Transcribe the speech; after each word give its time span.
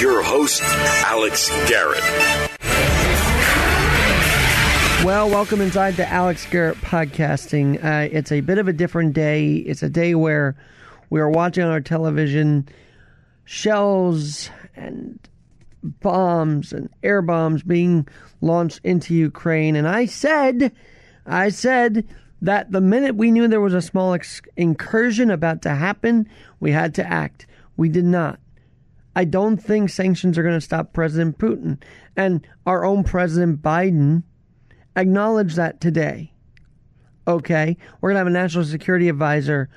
Your 0.00 0.22
host, 0.22 0.62
Alex 1.04 1.50
Garrett. 1.68 2.00
Well, 5.04 5.28
welcome 5.28 5.60
inside 5.60 5.96
the 5.96 6.08
Alex 6.08 6.46
Garrett 6.46 6.78
podcasting. 6.78 7.84
Uh, 7.84 8.08
it's 8.10 8.32
a 8.32 8.40
bit 8.40 8.56
of 8.56 8.66
a 8.66 8.72
different 8.72 9.12
day. 9.12 9.56
It's 9.56 9.82
a 9.82 9.90
day 9.90 10.14
where 10.14 10.56
we 11.10 11.20
are 11.20 11.28
watching 11.28 11.64
on 11.64 11.70
our 11.70 11.82
television 11.82 12.66
shells 13.44 14.48
and 14.74 15.18
bombs 15.82 16.72
and 16.72 16.88
air 17.02 17.20
bombs 17.20 17.62
being 17.62 18.08
launched 18.40 18.80
into 18.82 19.14
Ukraine. 19.14 19.76
And 19.76 19.86
I 19.86 20.06
said, 20.06 20.72
I 21.26 21.50
said 21.50 22.08
that 22.40 22.72
the 22.72 22.80
minute 22.80 23.16
we 23.16 23.30
knew 23.30 23.48
there 23.48 23.60
was 23.60 23.74
a 23.74 23.82
small 23.82 24.14
ex- 24.14 24.40
incursion 24.56 25.30
about 25.30 25.60
to 25.62 25.74
happen, 25.74 26.26
we 26.58 26.72
had 26.72 26.94
to 26.94 27.06
act. 27.06 27.46
We 27.76 27.90
did 27.90 28.06
not. 28.06 28.40
I 29.14 29.24
don't 29.24 29.56
think 29.56 29.90
sanctions 29.90 30.38
are 30.38 30.42
going 30.42 30.54
to 30.54 30.60
stop 30.60 30.92
President 30.92 31.38
Putin. 31.38 31.82
And 32.16 32.46
our 32.66 32.84
own 32.84 33.04
President 33.04 33.62
Biden 33.62 34.22
acknowledged 34.96 35.56
that 35.56 35.80
today. 35.80 36.32
Okay? 37.26 37.76
We're 38.00 38.10
going 38.10 38.14
to 38.14 38.20
have 38.20 38.26
a 38.26 38.30
national 38.30 38.64
security 38.64 39.08
advisor 39.08 39.68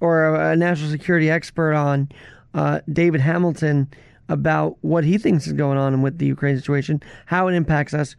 or 0.00 0.34
a, 0.34 0.56
national 0.56 0.90
security 0.90 1.28
expert 1.28 1.74
on, 1.74 2.10
uh, 2.54 2.80
David 2.92 3.20
Hamilton, 3.20 3.88
about 4.28 4.76
what 4.82 5.04
he 5.04 5.18
thinks 5.18 5.46
is 5.46 5.54
going 5.54 5.78
on 5.78 6.02
with 6.02 6.18
the 6.18 6.26
Ukraine 6.26 6.56
situation, 6.56 7.02
how 7.26 7.48
it 7.48 7.54
impacts 7.54 7.94
us. 7.94 8.14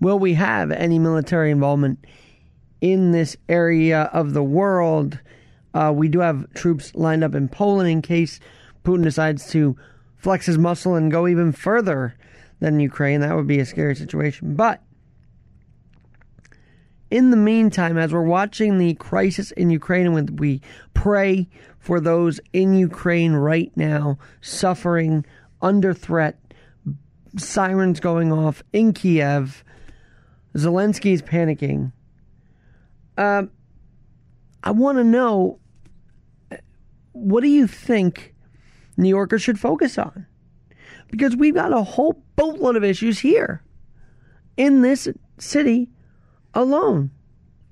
Will 0.00 0.18
we 0.18 0.34
have 0.34 0.70
any 0.70 0.98
military 0.98 1.50
involvement 1.50 2.04
in 2.80 3.12
this 3.12 3.36
area 3.48 4.02
of 4.12 4.32
the 4.32 4.42
world? 4.42 5.20
Uh, 5.72 5.92
we 5.94 6.08
do 6.08 6.20
have 6.20 6.52
troops 6.54 6.94
lined 6.94 7.22
up 7.22 7.34
in 7.34 7.48
Poland 7.48 7.90
in 7.90 8.02
case 8.02 8.40
Putin 8.84 9.02
decides 9.02 9.50
to 9.50 9.76
flex 10.16 10.46
his 10.46 10.58
muscle 10.58 10.94
and 10.94 11.10
go 11.10 11.26
even 11.26 11.52
further 11.52 12.14
than 12.60 12.80
Ukraine. 12.80 13.20
That 13.20 13.34
would 13.34 13.46
be 13.46 13.60
a 13.60 13.66
scary 13.66 13.96
situation. 13.96 14.54
But 14.54 14.82
in 17.10 17.30
the 17.30 17.36
meantime, 17.36 17.98
as 17.98 18.12
we're 18.12 18.22
watching 18.22 18.78
the 18.78 18.94
crisis 18.94 19.50
in 19.52 19.70
Ukraine, 19.70 20.06
and 20.06 20.38
we 20.38 20.60
pray 20.94 21.48
for 21.78 22.00
those 22.00 22.40
in 22.52 22.74
Ukraine 22.74 23.34
right 23.34 23.70
now 23.76 24.18
suffering 24.40 25.24
under 25.60 25.94
threat, 25.94 26.40
sirens 27.36 28.00
going 28.00 28.32
off 28.32 28.62
in 28.72 28.92
Kiev, 28.92 29.64
Zelensky's 30.56 31.22
panicking. 31.22 31.92
Uh, 33.16 33.44
I 34.62 34.70
want 34.70 34.98
to 34.98 35.04
know 35.04 35.58
what 37.12 37.42
do 37.42 37.48
you 37.48 37.66
think 37.66 38.33
New 38.96 39.08
Yorkers 39.08 39.42
should 39.42 39.58
focus 39.58 39.98
on? 39.98 40.26
Because 41.10 41.36
we've 41.36 41.54
got 41.54 41.72
a 41.72 41.82
whole 41.82 42.22
boatload 42.36 42.76
of 42.76 42.84
issues 42.84 43.18
here 43.20 43.62
in 44.56 44.82
this 44.82 45.08
city 45.38 45.88
alone. 46.54 47.10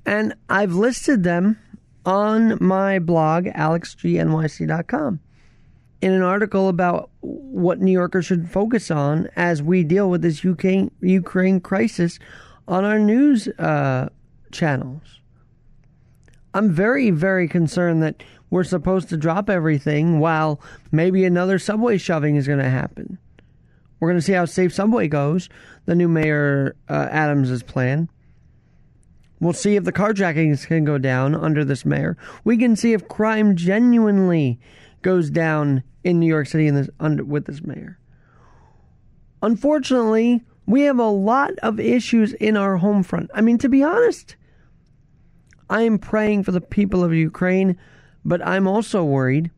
And 0.05 0.35
I've 0.49 0.75
listed 0.75 1.23
them 1.23 1.59
on 2.05 2.59
my 2.61 2.99
blog, 2.99 3.47
alexgnyc.com, 3.47 5.21
in 6.01 6.13
an 6.13 6.23
article 6.23 6.69
about 6.69 7.11
what 7.21 7.81
New 7.81 7.93
Yorkers 7.93 8.27
should 8.27 8.51
focus 8.51 8.91
on 8.91 9.29
as 9.37 9.63
we 9.63 9.85
deal 9.85 10.11
with 10.11 10.23
this 10.23 10.45
UK, 10.45 10.91
Ukraine 11.01 11.61
crisis 11.61 12.19
on 12.67 12.85
our 12.85 12.99
news 12.99 13.47
uh, 13.59 14.09
channels. 14.51 15.22
I'm 16.55 16.71
very, 16.71 17.11
very 17.11 17.49
concerned 17.49 18.03
that 18.03 18.23
we're 18.51 18.65
supposed 18.65 19.09
to 19.09 19.17
drop 19.17 19.49
everything 19.49 20.21
while 20.21 20.61
maybe 20.91 21.25
another 21.25 21.59
subway 21.59 21.97
shoving 21.99 22.37
is 22.37 22.47
going 22.47 22.59
to 22.59 22.69
happen. 22.69 23.19
We're 24.03 24.09
going 24.09 24.19
to 24.19 24.27
see 24.27 24.33
how 24.33 24.47
safe 24.47 24.75
Subway 24.75 25.07
goes, 25.07 25.49
the 25.87 25.95
new 25.95 26.09
Mayor 26.09 26.75
uh, 26.89 27.07
Adams' 27.09 27.63
plan. 27.63 28.09
We'll 29.39 29.53
see 29.53 29.77
if 29.77 29.85
the 29.85 29.93
carjackings 29.93 30.67
can 30.67 30.85
go 30.85 30.99
down 30.99 31.37
under 31.37 31.65
this 31.65 31.85
mayor. 31.85 32.17
We 32.43 32.59
can 32.59 32.75
see 32.75 32.95
if 32.95 33.07
crime 33.07 33.55
genuinely 33.55 34.59
goes 35.03 35.31
down 35.31 35.85
in 36.03 36.19
New 36.19 36.27
York 36.27 36.49
City 36.49 36.67
in 36.67 36.75
this, 36.75 36.91
under, 36.99 37.25
with 37.25 37.47
this 37.47 37.63
mayor. 37.63 37.97
Unfortunately, 39.41 40.43
we 40.67 40.83
have 40.83 40.99
a 40.99 41.09
lot 41.09 41.53
of 41.63 41.79
issues 41.79 42.33
in 42.33 42.57
our 42.57 42.79
home 42.79 43.05
front. 43.05 43.31
I 43.33 43.41
mean, 43.41 43.59
to 43.59 43.69
be 43.69 43.85
honest, 43.85 44.35
I 45.73 45.83
am 45.83 45.99
praying 45.99 46.43
for 46.43 46.53
the 46.53 46.61
people 46.61 47.03
of 47.03 47.15
Ukraine, 47.15 47.79
but 48.27 48.47
I'm 48.47 48.69
also 48.69 49.03
worried 49.03 49.51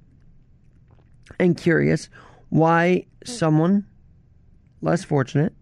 and 1.40 1.56
curious 1.56 2.08
why 2.50 3.06
someone 3.24 3.84
less 4.80 5.02
fortunate 5.02 5.52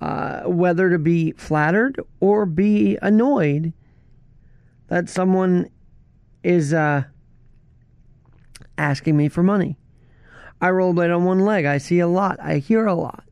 uh, 0.00 0.42
whether 0.42 0.90
to 0.90 0.98
be 0.98 1.30
flattered 1.32 2.00
or 2.18 2.46
be 2.46 2.98
annoyed 3.00 3.72
that 4.88 5.08
someone 5.08 5.70
is 6.42 6.74
uh, 6.74 7.04
asking 8.76 9.16
me 9.16 9.28
for 9.28 9.44
money. 9.44 9.76
I 10.60 10.70
rollerblade 10.70 11.14
on 11.14 11.24
one 11.24 11.44
leg. 11.44 11.64
I 11.64 11.78
see 11.78 12.00
a 12.00 12.08
lot. 12.08 12.40
I 12.40 12.58
hear 12.58 12.86
a 12.86 12.94
lot. 12.94 13.22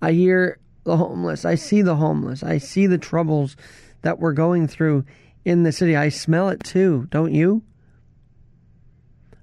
I 0.00 0.12
hear 0.12 0.58
the 0.84 0.96
homeless. 0.96 1.44
I 1.44 1.56
see 1.56 1.82
the 1.82 1.96
homeless. 1.96 2.42
I 2.42 2.56
see 2.56 2.86
the 2.86 2.96
troubles 2.96 3.56
that 4.02 4.18
we're 4.18 4.32
going 4.32 4.66
through 4.66 5.04
in 5.44 5.62
the 5.62 5.72
city. 5.72 5.96
I 5.96 6.08
smell 6.08 6.48
it 6.48 6.62
too, 6.62 7.06
don't 7.10 7.34
you? 7.34 7.62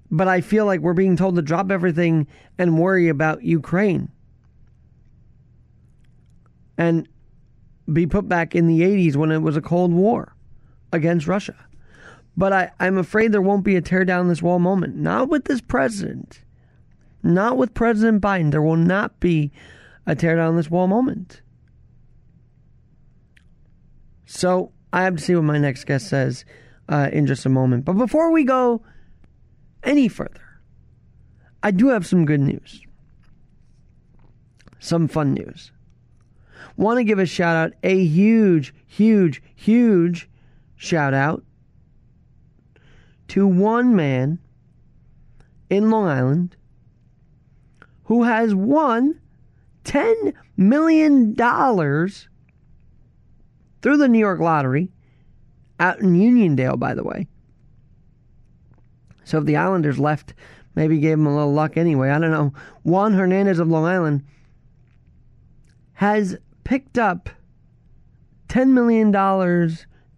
But 0.10 0.28
I 0.28 0.42
feel 0.42 0.66
like 0.66 0.80
we're 0.80 0.94
being 0.94 1.18
told 1.18 1.36
to 1.36 1.42
drop 1.42 1.72
everything 1.72 2.28
and 2.58 2.80
worry 2.80 3.10
about 3.10 3.44
Ukraine 3.44 4.10
and 6.78 7.08
be 7.92 8.06
put 8.06 8.28
back 8.28 8.56
in 8.56 8.68
the 8.68 8.82
80s 8.82 9.16
when 9.16 9.32
it 9.32 9.40
was 9.40 9.58
a 9.58 9.62
Cold 9.62 9.92
War 9.92 10.36
against 10.92 11.28
Russia. 11.28 11.56
But 12.36 12.54
I, 12.54 12.72
I'm 12.80 12.98
afraid 12.98 13.32
there 13.32 13.42
won't 13.42 13.64
be 13.64 13.76
a 13.76 13.82
tear 13.82 14.06
down 14.06 14.28
this 14.28 14.42
wall 14.44 14.60
moment. 14.60 14.96
Not 14.96 15.30
with 15.30 15.46
this 15.46 15.62
president. 15.62 16.42
Not 17.24 17.58
with 17.58 17.74
President 17.74 18.22
Biden. 18.22 18.52
There 18.52 18.62
will 18.62 18.76
not 18.76 19.20
be 19.20 19.52
a 20.06 20.16
tear 20.16 20.36
down 20.36 20.56
this 20.56 20.70
wall 20.70 20.88
moment. 20.88 21.42
So 24.28 24.74
I 24.92 25.04
have 25.04 25.16
to 25.16 25.24
see 25.24 25.36
what 25.36 25.46
my 25.46 25.58
next 25.58 25.86
guest 25.86 26.08
says 26.08 26.46
uh, 26.90 27.10
in 27.12 27.26
just 27.26 27.46
a 27.46 27.50
moment. 27.50 27.86
But 27.86 27.94
before 27.94 28.32
we 28.32 28.44
go 28.44 28.84
any 29.84 30.10
further, 30.10 30.60
I 31.64 31.72
do 31.72 31.88
have 31.88 32.06
some 32.06 32.26
good 32.26 32.42
news. 32.42 32.82
Some 34.80 35.08
fun 35.08 35.34
news. 35.34 35.72
Want 36.76 36.98
to 36.98 37.06
give 37.06 37.20
a 37.20 37.26
shout 37.26 37.56
out, 37.56 37.74
a 37.84 38.04
huge, 38.04 38.74
huge, 38.86 39.42
huge 39.56 40.30
shout 40.76 41.14
out 41.14 41.44
to 43.30 43.48
one 43.48 43.96
man 43.96 44.40
in 45.70 45.90
Long 45.90 46.06
Island 46.06 46.56
who 48.04 48.24
has 48.24 48.54
won 48.54 49.20
$10 49.86 50.34
million 50.58 51.34
through 53.88 53.96
the 53.96 54.10
New 54.10 54.20
York 54.20 54.42
lottery 54.42 54.92
out 55.80 56.02
in 56.02 56.14
Uniondale, 56.14 56.78
by 56.78 56.94
the 56.94 57.06
way. 57.06 57.26
So 59.24 59.38
if 59.38 59.46
the 59.46 59.56
Islanders 59.56 59.98
left, 59.98 60.34
maybe 60.76 61.00
gave 61.00 61.18
them 61.18 61.26
a 61.26 61.34
little 61.34 61.54
luck 61.54 61.78
anyway. 61.78 62.10
I 62.10 62.20
don't 62.20 62.32
know. 62.32 62.52
Juan 62.84 63.14
Hernandez 63.14 63.60
of 63.60 63.70
Long 63.70 63.86
Island 63.86 64.26
has 65.94 66.36
picked 66.66 66.98
up 66.98 67.30
$10 68.50 68.72
million 68.72 69.08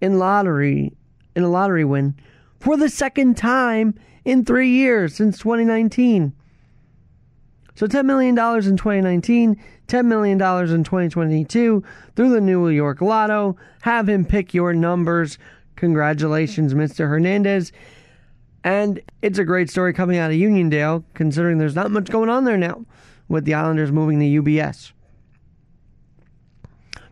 in 0.01 0.18
lottery, 0.18 0.91
in 1.36 1.44
a 1.44 1.50
lottery 1.50 1.86
win 1.86 2.15
for 2.60 2.75
the 2.75 2.89
second 2.89 3.38
time 3.38 3.94
in 4.25 4.45
three 4.45 4.72
years 4.72 5.13
since 5.13 5.38
2019. 5.38 6.33
So 7.80 7.88
$10 7.88 8.04
million 8.04 8.38
in 8.38 8.76
2019, 8.76 9.64
$10 9.88 10.06
million 10.06 10.34
in 10.34 10.84
2022 10.84 11.84
through 12.14 12.30
the 12.30 12.42
New 12.42 12.68
York 12.68 13.00
Lotto. 13.00 13.56
Have 13.84 14.10
him 14.10 14.26
pick 14.26 14.54
your 14.54 14.74
numbers. 14.74 15.38
Congratulations, 15.78 16.74
Mr. 16.74 17.08
Hernandez. 17.08 17.72
And 18.66 19.00
it's 19.22 19.40
a 19.40 19.46
great 19.46 19.70
story 19.70 19.94
coming 19.94 20.18
out 20.18 20.30
of 20.30 20.36
Uniondale, 20.36 21.06
considering 21.14 21.58
there's 21.58 21.74
not 21.74 21.90
much 21.90 22.10
going 22.10 22.28
on 22.28 22.44
there 22.44 22.58
now 22.58 22.84
with 23.30 23.46
the 23.46 23.54
Islanders 23.54 23.94
moving 23.94 24.20
to 24.20 24.44
UBS. 24.44 24.92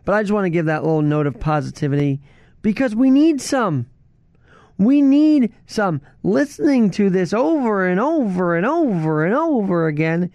But 0.04 0.16
I 0.16 0.22
just 0.22 0.34
want 0.34 0.44
to 0.44 0.50
give 0.50 0.66
that 0.66 0.84
little 0.84 1.00
note 1.00 1.26
of 1.26 1.40
positivity 1.40 2.20
because 2.60 2.94
we 2.94 3.10
need 3.10 3.40
some. 3.40 3.86
We 4.76 5.00
need 5.00 5.50
some. 5.66 6.02
Listening 6.22 6.90
to 6.90 7.08
this 7.08 7.32
over 7.32 7.86
and 7.86 7.98
over 7.98 8.54
and 8.54 8.66
over 8.66 9.24
and 9.24 9.34
over 9.34 9.86
again 9.86 10.30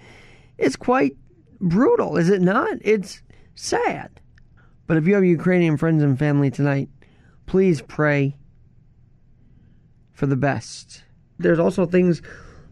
is 0.63 0.75
quite 0.75 1.15
brutal, 1.59 2.17
is 2.17 2.29
it 2.29 2.41
not? 2.41 2.77
It's 2.81 3.21
sad. 3.55 4.19
But 4.87 4.97
if 4.97 5.07
you 5.07 5.13
have 5.15 5.23
Ukrainian 5.23 5.77
friends 5.77 6.03
and 6.03 6.17
family 6.17 6.51
tonight, 6.51 6.89
please 7.45 7.81
pray 7.81 8.37
for 10.11 10.25
the 10.25 10.35
best. 10.35 11.03
There's 11.39 11.59
also 11.59 11.85
things 11.85 12.21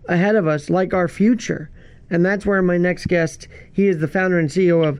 ahead 0.07 0.35
of 0.35 0.47
us, 0.47 0.69
like 0.69 0.93
our 0.93 1.07
future. 1.07 1.69
And 2.09 2.25
that's 2.25 2.45
where 2.45 2.61
my 2.61 2.77
next 2.77 3.07
guest, 3.07 3.47
he 3.71 3.87
is 3.87 3.99
the 3.99 4.07
founder 4.07 4.39
and 4.39 4.49
CEO 4.49 4.85
of 4.85 4.99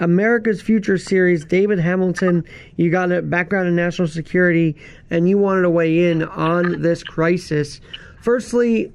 America's 0.00 0.60
Future 0.60 0.98
Series, 0.98 1.44
David 1.44 1.78
Hamilton. 1.78 2.44
You 2.76 2.90
got 2.90 3.12
a 3.12 3.22
background 3.22 3.68
in 3.68 3.76
national 3.76 4.08
security, 4.08 4.76
and 5.10 5.28
you 5.28 5.38
wanted 5.38 5.62
to 5.62 5.70
weigh 5.70 6.10
in 6.10 6.22
on 6.24 6.82
this 6.82 7.02
crisis. 7.02 7.80
Firstly, 8.20 8.92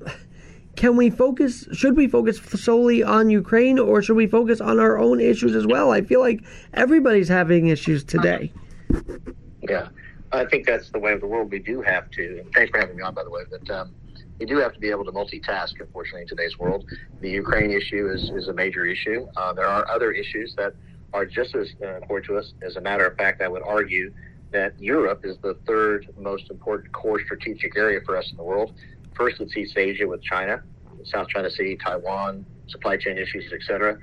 can 0.75 0.95
we 0.97 1.09
focus 1.09 1.67
should 1.73 1.95
we 1.95 2.07
focus 2.07 2.39
solely 2.39 3.03
on 3.03 3.29
Ukraine 3.29 3.77
or 3.79 4.01
should 4.01 4.17
we 4.17 4.27
focus 4.27 4.59
on 4.59 4.79
our 4.79 4.97
own 4.97 5.19
issues 5.19 5.55
as 5.55 5.67
well? 5.67 5.91
I 5.91 6.01
feel 6.01 6.19
like 6.19 6.43
everybody's 6.73 7.29
having 7.29 7.67
issues 7.67 8.03
today. 8.03 8.51
Yeah. 9.61 9.89
I 10.31 10.45
think 10.45 10.65
that's 10.65 10.89
the 10.89 10.99
way 10.99 11.13
of 11.13 11.21
the 11.21 11.27
world. 11.27 11.51
We 11.51 11.59
do 11.59 11.81
have 11.81 12.09
to. 12.11 12.43
Thanks 12.55 12.71
for 12.71 12.79
having 12.79 12.97
me 12.97 13.03
on, 13.03 13.13
by 13.13 13.23
the 13.23 13.29
way. 13.29 13.43
But 13.49 13.69
um, 13.69 13.93
you 14.39 14.47
do 14.47 14.57
have 14.57 14.73
to 14.73 14.79
be 14.79 14.89
able 14.89 15.05
to 15.05 15.11
multitask, 15.11 15.79
unfortunately, 15.79 16.23
in 16.23 16.27
today's 16.27 16.57
world. 16.57 16.89
The 17.21 17.29
Ukraine 17.29 17.69
issue 17.69 18.09
is, 18.11 18.31
is 18.31 18.47
a 18.47 18.53
major 18.53 18.83
issue. 18.85 19.27
Uh, 19.37 19.53
there 19.53 19.67
are 19.67 19.87
other 19.89 20.11
issues 20.11 20.55
that 20.57 20.73
are 21.13 21.25
just 21.25 21.55
as 21.55 21.69
uh, 21.83 21.97
important 21.97 22.25
to 22.25 22.37
us. 22.37 22.53
As 22.63 22.77
a 22.77 22.81
matter 22.81 23.05
of 23.05 23.15
fact, 23.15 23.43
I 23.43 23.47
would 23.47 23.61
argue 23.61 24.11
that 24.51 24.79
Europe 24.79 25.21
is 25.23 25.37
the 25.43 25.55
third 25.67 26.07
most 26.17 26.49
important 26.49 26.91
core 26.93 27.19
strategic 27.23 27.77
area 27.77 27.99
for 28.05 28.17
us 28.17 28.29
in 28.31 28.37
the 28.37 28.43
world. 28.43 28.73
First, 29.15 29.41
it's 29.41 29.55
East 29.55 29.77
Asia 29.77 30.07
with 30.07 30.21
China, 30.23 30.63
South 31.03 31.27
China 31.27 31.49
Sea, 31.49 31.77
Taiwan, 31.83 32.45
supply 32.67 32.97
chain 32.97 33.17
issues, 33.17 33.51
etc. 33.53 33.97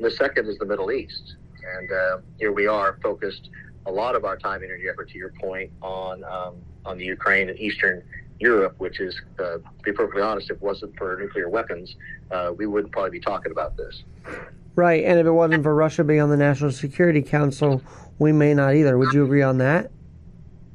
The 0.00 0.10
second 0.10 0.48
is 0.48 0.58
the 0.58 0.66
Middle 0.66 0.90
East. 0.90 1.36
And 1.78 1.92
uh, 1.92 2.18
here 2.38 2.52
we 2.52 2.66
are 2.66 2.98
focused 3.02 3.50
a 3.86 3.90
lot 3.90 4.14
of 4.16 4.24
our 4.24 4.36
time, 4.36 4.62
energy, 4.62 4.88
effort, 4.88 5.08
to 5.10 5.18
your 5.18 5.32
point, 5.40 5.70
on 5.82 6.24
um, 6.24 6.56
on 6.84 6.98
the 6.98 7.04
Ukraine 7.04 7.48
and 7.48 7.58
Eastern 7.58 8.02
Europe, 8.38 8.74
which 8.78 9.00
is, 9.00 9.20
uh, 9.38 9.42
to 9.42 9.62
be 9.82 9.92
perfectly 9.92 10.22
honest, 10.22 10.50
if 10.50 10.56
it 10.56 10.62
wasn't 10.62 10.96
for 10.96 11.16
nuclear 11.18 11.48
weapons, 11.48 11.96
uh, 12.30 12.52
we 12.56 12.66
wouldn't 12.66 12.92
probably 12.92 13.10
be 13.10 13.20
talking 13.20 13.50
about 13.50 13.76
this. 13.76 14.02
Right, 14.74 15.04
and 15.04 15.18
if 15.18 15.26
it 15.26 15.30
wasn't 15.30 15.62
for 15.62 15.74
Russia 15.74 16.04
being 16.04 16.20
on 16.20 16.28
the 16.28 16.36
National 16.36 16.70
Security 16.70 17.22
Council, 17.22 17.82
we 18.18 18.32
may 18.32 18.54
not 18.54 18.74
either. 18.74 18.98
Would 18.98 19.14
you 19.14 19.24
agree 19.24 19.42
on 19.42 19.58
that? 19.58 19.90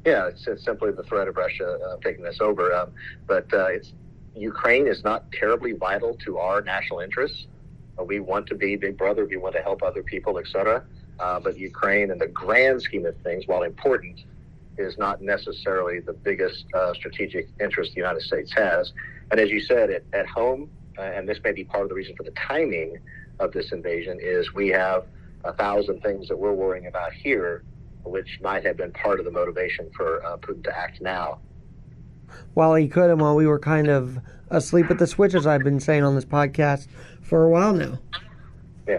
Yeah, 0.04 0.26
it's, 0.26 0.46
it's 0.46 0.64
simply 0.64 0.90
the 0.90 1.04
threat 1.04 1.28
of 1.28 1.36
Russia 1.36 1.78
uh, 1.78 1.96
taking 2.02 2.24
this 2.24 2.40
over. 2.40 2.74
Um, 2.74 2.92
but 3.26 3.52
uh, 3.52 3.66
it's 3.66 3.92
Ukraine 4.34 4.86
is 4.86 5.04
not 5.04 5.30
terribly 5.32 5.72
vital 5.72 6.16
to 6.24 6.38
our 6.38 6.62
national 6.62 7.00
interests. 7.00 7.46
Uh, 7.98 8.04
we 8.04 8.18
want 8.18 8.46
to 8.48 8.54
be 8.54 8.76
big 8.76 8.96
brother. 8.96 9.26
We 9.26 9.36
want 9.36 9.54
to 9.54 9.62
help 9.62 9.82
other 9.82 10.02
people, 10.02 10.38
etc. 10.38 10.84
Uh, 11.20 11.38
but 11.38 11.58
Ukraine, 11.58 12.10
in 12.10 12.18
the 12.18 12.26
grand 12.26 12.82
scheme 12.82 13.06
of 13.06 13.16
things, 13.18 13.46
while 13.46 13.62
important, 13.62 14.24
is 14.78 14.96
not 14.96 15.20
necessarily 15.20 16.00
the 16.00 16.12
biggest 16.12 16.64
uh, 16.74 16.94
strategic 16.94 17.48
interest 17.60 17.92
the 17.92 18.00
United 18.00 18.22
States 18.22 18.52
has. 18.54 18.92
And 19.30 19.38
as 19.38 19.50
you 19.50 19.60
said, 19.60 20.02
at, 20.12 20.26
home, 20.26 20.70
uh, 20.98 21.02
and 21.02 21.28
this 21.28 21.38
may 21.44 21.52
be 21.52 21.64
part 21.64 21.82
of 21.82 21.88
the 21.90 21.94
reason 21.94 22.16
for 22.16 22.22
the 22.22 22.32
timing 22.32 22.98
of 23.38 23.52
this 23.52 23.72
invasion, 23.72 24.18
is 24.20 24.54
we 24.54 24.68
have 24.68 25.04
a 25.44 25.52
thousand 25.52 26.00
things 26.00 26.28
that 26.28 26.38
we're 26.38 26.52
worrying 26.52 26.86
about 26.86 27.12
here, 27.12 27.62
which 28.04 28.38
might 28.42 28.64
have 28.64 28.76
been 28.76 28.92
part 28.92 29.18
of 29.18 29.24
the 29.24 29.30
motivation 29.30 29.90
for 29.96 30.24
uh, 30.24 30.36
Putin 30.38 30.64
to 30.64 30.76
act 30.76 31.00
now. 31.00 31.40
While 32.54 32.74
he 32.74 32.88
could, 32.88 33.10
and 33.10 33.20
while 33.20 33.36
we 33.36 33.46
were 33.46 33.58
kind 33.58 33.88
of 33.88 34.18
asleep 34.50 34.90
at 34.90 34.98
the 34.98 35.06
switches, 35.06 35.46
I've 35.46 35.62
been 35.62 35.80
saying 35.80 36.02
on 36.02 36.14
this 36.14 36.24
podcast 36.24 36.88
for 37.20 37.44
a 37.44 37.48
while 37.50 37.74
now. 37.74 37.98
Yeah 38.86 38.98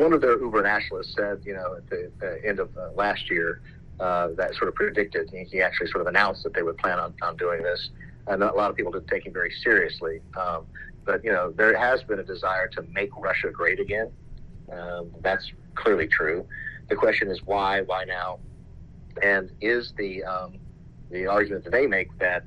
one 0.00 0.12
of 0.12 0.20
their 0.20 0.38
uber 0.38 0.62
nationalists 0.62 1.14
said, 1.14 1.42
you 1.44 1.54
know, 1.54 1.76
at 1.76 1.88
the 1.90 2.10
uh, 2.22 2.48
end 2.48 2.58
of 2.58 2.76
uh, 2.76 2.90
last 2.94 3.30
year, 3.30 3.60
uh, 3.98 4.28
that 4.36 4.54
sort 4.54 4.68
of 4.68 4.74
predicted. 4.74 5.30
He 5.30 5.60
actually 5.60 5.88
sort 5.88 6.00
of 6.00 6.06
announced 6.06 6.42
that 6.44 6.54
they 6.54 6.62
would 6.62 6.78
plan 6.78 6.98
on, 6.98 7.14
on 7.22 7.36
doing 7.36 7.62
this, 7.62 7.90
and 8.26 8.42
a 8.42 8.52
lot 8.52 8.70
of 8.70 8.76
people 8.76 8.92
didn't 8.92 9.08
take 9.08 9.26
him 9.26 9.32
very 9.32 9.52
seriously. 9.62 10.20
Um, 10.38 10.66
but 11.04 11.22
you 11.22 11.30
know, 11.30 11.50
there 11.50 11.76
has 11.76 12.02
been 12.02 12.18
a 12.18 12.24
desire 12.24 12.68
to 12.68 12.82
make 12.94 13.10
Russia 13.18 13.50
great 13.50 13.78
again. 13.78 14.10
Um, 14.72 15.10
that's 15.20 15.52
clearly 15.74 16.06
true. 16.06 16.46
The 16.90 16.96
question 16.96 17.30
is 17.30 17.40
why? 17.44 17.82
Why 17.82 18.04
now? 18.04 18.40
And 19.22 19.50
is 19.60 19.94
the 19.96 20.24
um, 20.24 20.58
the 21.10 21.26
argument 21.26 21.64
that 21.64 21.70
they 21.70 21.86
make 21.86 22.16
that 22.18 22.44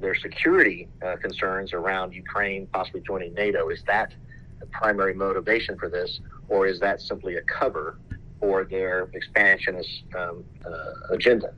their 0.00 0.14
security 0.14 0.88
uh, 1.04 1.16
concerns 1.16 1.72
around 1.72 2.12
Ukraine 2.12 2.66
possibly 2.66 3.00
joining 3.00 3.32
NATO 3.32 3.68
is 3.70 3.82
that 3.86 4.12
the 4.60 4.66
primary 4.66 5.14
motivation 5.14 5.78
for 5.78 5.88
this, 5.88 6.20
or 6.48 6.66
is 6.66 6.80
that 6.80 7.00
simply 7.00 7.36
a 7.36 7.42
cover 7.42 7.98
for 8.40 8.64
their 8.64 9.08
expansionist 9.14 10.02
um, 10.18 10.44
uh, 10.64 11.14
agenda? 11.14 11.54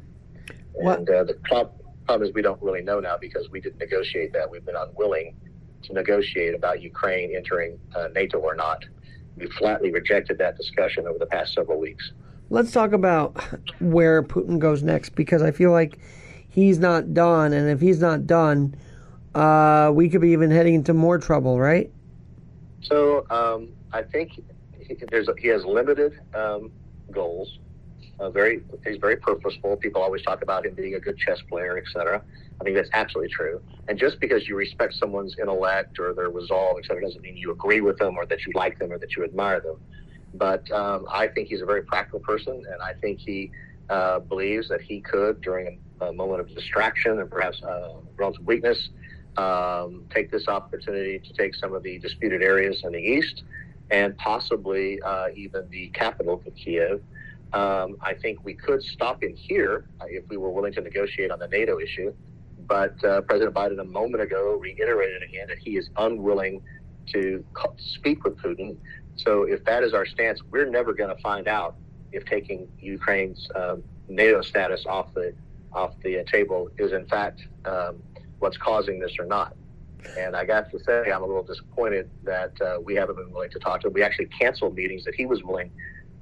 What? 0.74 1.00
And 1.00 1.10
uh, 1.10 1.24
the 1.24 1.34
problem, 1.44 2.22
is 2.22 2.32
we 2.34 2.42
don't 2.42 2.62
really 2.62 2.82
know 2.82 3.00
now 3.00 3.16
because 3.18 3.50
we 3.50 3.60
didn't 3.60 3.78
negotiate 3.78 4.32
that. 4.34 4.50
We've 4.50 4.64
been 4.64 4.76
unwilling 4.76 5.34
to 5.84 5.92
negotiate 5.92 6.54
about 6.54 6.82
Ukraine 6.82 7.34
entering 7.34 7.78
uh, 7.96 8.08
NATO 8.14 8.38
or 8.38 8.54
not. 8.54 8.84
We 9.38 9.46
flatly 9.48 9.92
rejected 9.92 10.38
that 10.38 10.56
discussion 10.56 11.06
over 11.06 11.18
the 11.18 11.26
past 11.26 11.54
several 11.54 11.78
weeks. 11.78 12.12
Let's 12.50 12.72
talk 12.72 12.92
about 12.92 13.40
where 13.80 14.22
Putin 14.22 14.58
goes 14.58 14.82
next 14.82 15.10
because 15.10 15.42
I 15.42 15.50
feel 15.50 15.70
like 15.70 15.98
he's 16.48 16.78
not 16.78 17.14
done, 17.14 17.52
and 17.52 17.68
if 17.68 17.80
he's 17.80 18.00
not 18.00 18.26
done, 18.26 18.74
uh, 19.34 19.90
we 19.94 20.08
could 20.08 20.20
be 20.20 20.30
even 20.30 20.50
heading 20.50 20.74
into 20.74 20.94
more 20.94 21.18
trouble, 21.18 21.60
right? 21.60 21.92
So 22.80 23.26
um, 23.30 23.68
I 23.92 24.02
think 24.02 24.32
he, 24.78 24.96
he 25.38 25.48
has 25.48 25.64
limited 25.64 26.18
um, 26.34 26.72
goals. 27.10 27.58
Uh, 28.20 28.30
very, 28.30 28.60
he's 28.84 28.96
very 28.98 29.16
purposeful. 29.16 29.76
People 29.76 30.02
always 30.02 30.22
talk 30.22 30.42
about 30.42 30.66
him 30.66 30.74
being 30.74 30.94
a 30.94 31.00
good 31.00 31.16
chess 31.18 31.38
player, 31.48 31.78
etc. 31.78 32.20
I 32.60 32.64
think 32.64 32.74
that's 32.74 32.90
absolutely 32.92 33.32
true. 33.32 33.60
And 33.86 33.98
just 33.98 34.20
because 34.20 34.48
you 34.48 34.56
respect 34.56 34.94
someone's 34.94 35.36
intellect 35.40 35.98
or 36.00 36.12
their 36.14 36.30
resolve, 36.30 36.78
etc., 36.78 37.02
doesn't 37.02 37.22
mean 37.22 37.36
you 37.36 37.52
agree 37.52 37.80
with 37.80 37.98
them 37.98 38.16
or 38.16 38.26
that 38.26 38.44
you 38.44 38.52
like 38.56 38.78
them 38.78 38.92
or 38.92 38.98
that 38.98 39.16
you 39.16 39.24
admire 39.24 39.60
them. 39.60 39.76
But 40.34 40.70
um, 40.72 41.06
I 41.12 41.28
think 41.28 41.48
he's 41.48 41.62
a 41.62 41.66
very 41.66 41.82
practical 41.82 42.20
person, 42.20 42.54
and 42.54 42.82
I 42.82 42.92
think 43.00 43.20
he 43.20 43.52
uh, 43.88 44.18
believes 44.18 44.68
that 44.68 44.80
he 44.80 45.00
could, 45.00 45.40
during 45.40 45.80
a, 46.00 46.06
a 46.06 46.12
moment 46.12 46.40
of 46.40 46.54
distraction 46.54 47.20
and 47.20 47.30
perhaps 47.30 47.62
uh, 47.62 47.94
relative 48.16 48.44
weakness, 48.44 48.90
um, 49.36 50.04
take 50.10 50.30
this 50.30 50.48
opportunity 50.48 51.20
to 51.20 51.32
take 51.32 51.54
some 51.54 51.72
of 51.72 51.82
the 51.82 51.98
disputed 52.00 52.42
areas 52.42 52.82
in 52.84 52.92
the 52.92 52.98
east 52.98 53.44
and 53.90 54.16
possibly 54.18 55.00
uh, 55.02 55.28
even 55.34 55.68
the 55.70 55.88
capital 55.88 56.42
of 56.46 56.54
Kiev. 56.56 57.00
Um, 57.52 57.96
I 58.02 58.14
think 58.14 58.44
we 58.44 58.54
could 58.54 58.82
stop 58.82 59.22
in 59.22 59.34
here 59.34 59.88
uh, 60.00 60.04
if 60.08 60.28
we 60.28 60.36
were 60.36 60.50
willing 60.50 60.72
to 60.74 60.80
negotiate 60.80 61.30
on 61.30 61.38
the 61.38 61.48
NATO 61.48 61.80
issue. 61.80 62.14
But 62.66 63.02
uh, 63.02 63.22
President 63.22 63.54
Biden 63.54 63.80
a 63.80 63.84
moment 63.84 64.22
ago 64.22 64.58
reiterated 64.60 65.22
again 65.22 65.48
that 65.48 65.58
he 65.58 65.76
is 65.76 65.88
unwilling 65.96 66.62
to 67.12 67.42
speak 67.78 68.24
with 68.24 68.36
Putin. 68.36 68.76
So 69.16 69.44
if 69.44 69.64
that 69.64 69.82
is 69.82 69.94
our 69.94 70.04
stance, 70.04 70.40
we're 70.50 70.68
never 70.68 70.92
going 70.92 71.14
to 71.14 71.20
find 71.22 71.48
out 71.48 71.76
if 72.12 72.24
taking 72.26 72.68
Ukraine's 72.80 73.48
um, 73.54 73.82
NATO 74.08 74.42
status 74.42 74.84
off 74.86 75.14
the 75.14 75.34
off 75.72 75.92
the 76.02 76.24
table 76.30 76.70
is 76.78 76.92
in 76.92 77.06
fact 77.06 77.42
um, 77.66 78.02
what's 78.38 78.56
causing 78.56 78.98
this 78.98 79.12
or 79.18 79.26
not. 79.26 79.54
And 80.18 80.36
I 80.36 80.44
got 80.44 80.70
to 80.70 80.78
say, 80.78 81.10
I'm 81.10 81.22
a 81.22 81.26
little 81.26 81.42
disappointed 81.42 82.08
that 82.22 82.58
uh, 82.60 82.78
we 82.80 82.94
haven't 82.94 83.16
been 83.16 83.32
willing 83.32 83.50
to 83.50 83.58
talk 83.58 83.80
to 83.82 83.88
him. 83.88 83.92
We 83.92 84.02
actually 84.02 84.26
canceled 84.26 84.74
meetings 84.74 85.04
that 85.04 85.14
he 85.14 85.26
was 85.26 85.42
willing 85.42 85.70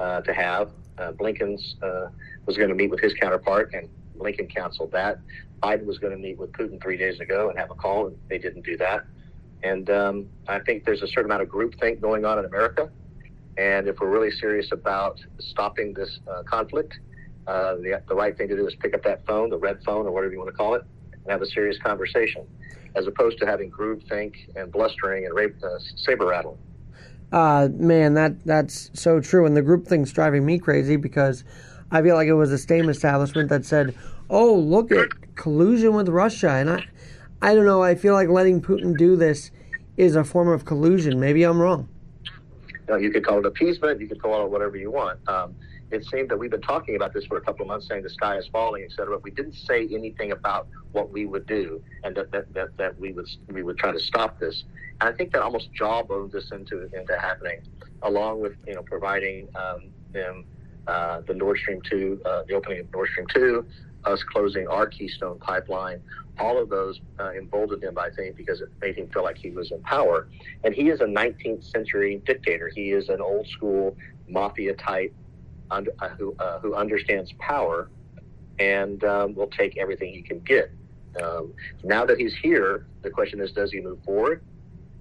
uh, 0.00 0.22
to 0.22 0.32
have. 0.32 0.70
Uh, 0.98 1.12
Blinken's 1.12 1.76
uh, 1.82 2.08
was 2.46 2.56
going 2.56 2.68
to 2.68 2.74
meet 2.74 2.90
with 2.90 3.00
his 3.00 3.14
counterpart, 3.14 3.72
and 3.74 3.88
Blinken 4.18 4.52
canceled 4.54 4.92
that. 4.92 5.18
Biden 5.62 5.86
was 5.86 5.98
going 5.98 6.12
to 6.12 6.18
meet 6.18 6.38
with 6.38 6.52
Putin 6.52 6.82
three 6.82 6.96
days 6.96 7.20
ago 7.20 7.48
and 7.48 7.58
have 7.58 7.70
a 7.70 7.74
call, 7.74 8.06
and 8.08 8.16
they 8.28 8.38
didn't 8.38 8.64
do 8.64 8.76
that. 8.78 9.04
And 9.62 9.88
um, 9.90 10.26
I 10.48 10.60
think 10.60 10.84
there's 10.84 11.02
a 11.02 11.06
certain 11.08 11.26
amount 11.26 11.42
of 11.42 11.48
groupthink 11.48 12.00
going 12.00 12.24
on 12.24 12.38
in 12.38 12.44
America. 12.44 12.90
And 13.56 13.88
if 13.88 13.98
we're 14.00 14.10
really 14.10 14.30
serious 14.30 14.70
about 14.70 15.18
stopping 15.38 15.94
this 15.94 16.20
uh, 16.30 16.42
conflict, 16.42 16.94
uh, 17.46 17.76
the, 17.76 18.02
the 18.08 18.14
right 18.14 18.36
thing 18.36 18.48
to 18.48 18.56
do 18.56 18.66
is 18.66 18.74
pick 18.76 18.94
up 18.94 19.02
that 19.04 19.24
phone, 19.26 19.50
the 19.50 19.58
red 19.58 19.82
phone, 19.84 20.06
or 20.06 20.10
whatever 20.10 20.32
you 20.32 20.38
want 20.38 20.50
to 20.50 20.56
call 20.56 20.74
it, 20.74 20.82
and 21.12 21.30
have 21.30 21.42
a 21.42 21.46
serious 21.46 21.78
conversation, 21.78 22.46
as 22.94 23.06
opposed 23.06 23.38
to 23.38 23.46
having 23.46 23.70
groupthink 23.70 24.34
and 24.56 24.70
blustering 24.70 25.24
and 25.24 25.34
rape, 25.34 25.54
uh, 25.62 25.78
saber 25.96 26.26
rattling. 26.26 26.58
Uh, 27.32 27.68
man, 27.72 28.14
that 28.14 28.44
that's 28.44 28.90
so 28.94 29.20
true. 29.20 29.46
And 29.46 29.56
the 29.56 29.62
groupthink's 29.62 30.12
driving 30.12 30.46
me 30.46 30.58
crazy 30.58 30.96
because 30.96 31.44
I 31.90 32.02
feel 32.02 32.14
like 32.14 32.28
it 32.28 32.34
was 32.34 32.52
a 32.52 32.58
same 32.58 32.88
establishment 32.88 33.48
that 33.48 33.64
said, 33.64 33.94
"Oh, 34.30 34.54
look 34.54 34.92
at 34.92 35.08
collusion 35.34 35.94
with 35.94 36.08
Russia," 36.08 36.50
and 36.50 36.70
I, 36.70 36.84
I 37.42 37.54
don't 37.54 37.66
know. 37.66 37.82
I 37.82 37.94
feel 37.94 38.14
like 38.14 38.28
letting 38.28 38.60
Putin 38.60 38.96
do 38.96 39.16
this 39.16 39.50
is 39.96 40.16
a 40.16 40.24
form 40.24 40.48
of 40.48 40.64
collusion. 40.64 41.18
Maybe 41.18 41.42
I'm 41.42 41.60
wrong. 41.60 41.88
Know, 42.88 42.96
you 42.96 43.10
could 43.10 43.24
call 43.24 43.38
it 43.40 43.46
appeasement. 43.46 44.00
You 44.00 44.06
could 44.06 44.22
call 44.22 44.44
it 44.44 44.50
whatever 44.50 44.76
you 44.76 44.90
want. 44.90 45.18
Um, 45.28 45.56
it 45.90 46.04
seemed 46.04 46.30
that 46.30 46.38
we've 46.38 46.50
been 46.50 46.60
talking 46.60 46.96
about 46.96 47.12
this 47.12 47.24
for 47.26 47.36
a 47.36 47.40
couple 47.40 47.62
of 47.62 47.68
months, 47.68 47.86
saying 47.86 48.02
the 48.02 48.10
sky 48.10 48.36
is 48.36 48.46
falling, 48.48 48.82
et 48.82 48.90
cetera. 48.90 49.16
But 49.16 49.22
we 49.22 49.30
didn't 49.30 49.54
say 49.54 49.86
anything 49.92 50.32
about 50.32 50.66
what 50.92 51.10
we 51.10 51.26
would 51.26 51.46
do 51.46 51.82
and 52.02 52.16
that, 52.16 52.32
that, 52.32 52.52
that, 52.54 52.76
that 52.76 52.98
we 52.98 53.12
would 53.12 53.28
we 53.48 53.62
would 53.62 53.78
try 53.78 53.92
to 53.92 54.00
stop 54.00 54.40
this. 54.40 54.64
And 55.00 55.08
I 55.08 55.12
think 55.12 55.32
that 55.32 55.42
almost 55.42 55.72
jawboned 55.72 56.32
this 56.32 56.50
into 56.50 56.88
into 56.92 57.16
happening, 57.18 57.60
along 58.02 58.40
with 58.40 58.54
you 58.66 58.74
know 58.74 58.82
providing 58.82 59.48
um, 59.54 59.90
them 60.12 60.44
uh, 60.86 61.20
the 61.26 61.34
Nord 61.34 61.58
Stream 61.58 61.80
two, 61.88 62.20
uh, 62.24 62.42
the 62.48 62.54
opening 62.54 62.80
of 62.80 62.92
Nord 62.92 63.08
Stream 63.10 63.26
two, 63.32 63.66
us 64.04 64.22
closing 64.22 64.66
our 64.68 64.86
Keystone 64.86 65.38
pipeline, 65.38 66.00
all 66.38 66.60
of 66.60 66.68
those 66.68 67.00
uh, 67.18 67.30
emboldened 67.30 67.82
him, 67.82 67.98
I 67.98 68.10
think, 68.10 68.36
because 68.36 68.60
it 68.60 68.68
made 68.80 68.96
him 68.96 69.08
feel 69.08 69.22
like 69.22 69.38
he 69.38 69.50
was 69.50 69.70
in 69.70 69.80
power. 69.82 70.28
And 70.64 70.74
he 70.74 70.90
is 70.90 71.00
a 71.00 71.06
19th 71.06 71.64
century 71.64 72.22
dictator. 72.24 72.70
He 72.74 72.92
is 72.92 73.08
an 73.08 73.20
old 73.20 73.48
school 73.48 73.96
mafia 74.28 74.74
type 74.74 75.14
under, 75.70 75.92
uh, 76.00 76.08
who, 76.10 76.34
uh, 76.38 76.58
who 76.60 76.74
understands 76.74 77.32
power 77.38 77.90
and 78.58 79.04
um, 79.04 79.34
will 79.34 79.48
take 79.48 79.76
everything 79.76 80.12
he 80.12 80.22
can 80.22 80.40
get. 80.40 80.70
Um, 81.22 81.54
now 81.82 82.04
that 82.04 82.18
he's 82.18 82.34
here, 82.34 82.86
the 83.02 83.10
question 83.10 83.40
is, 83.40 83.52
does 83.52 83.72
he 83.72 83.80
move 83.80 84.02
forward? 84.04 84.42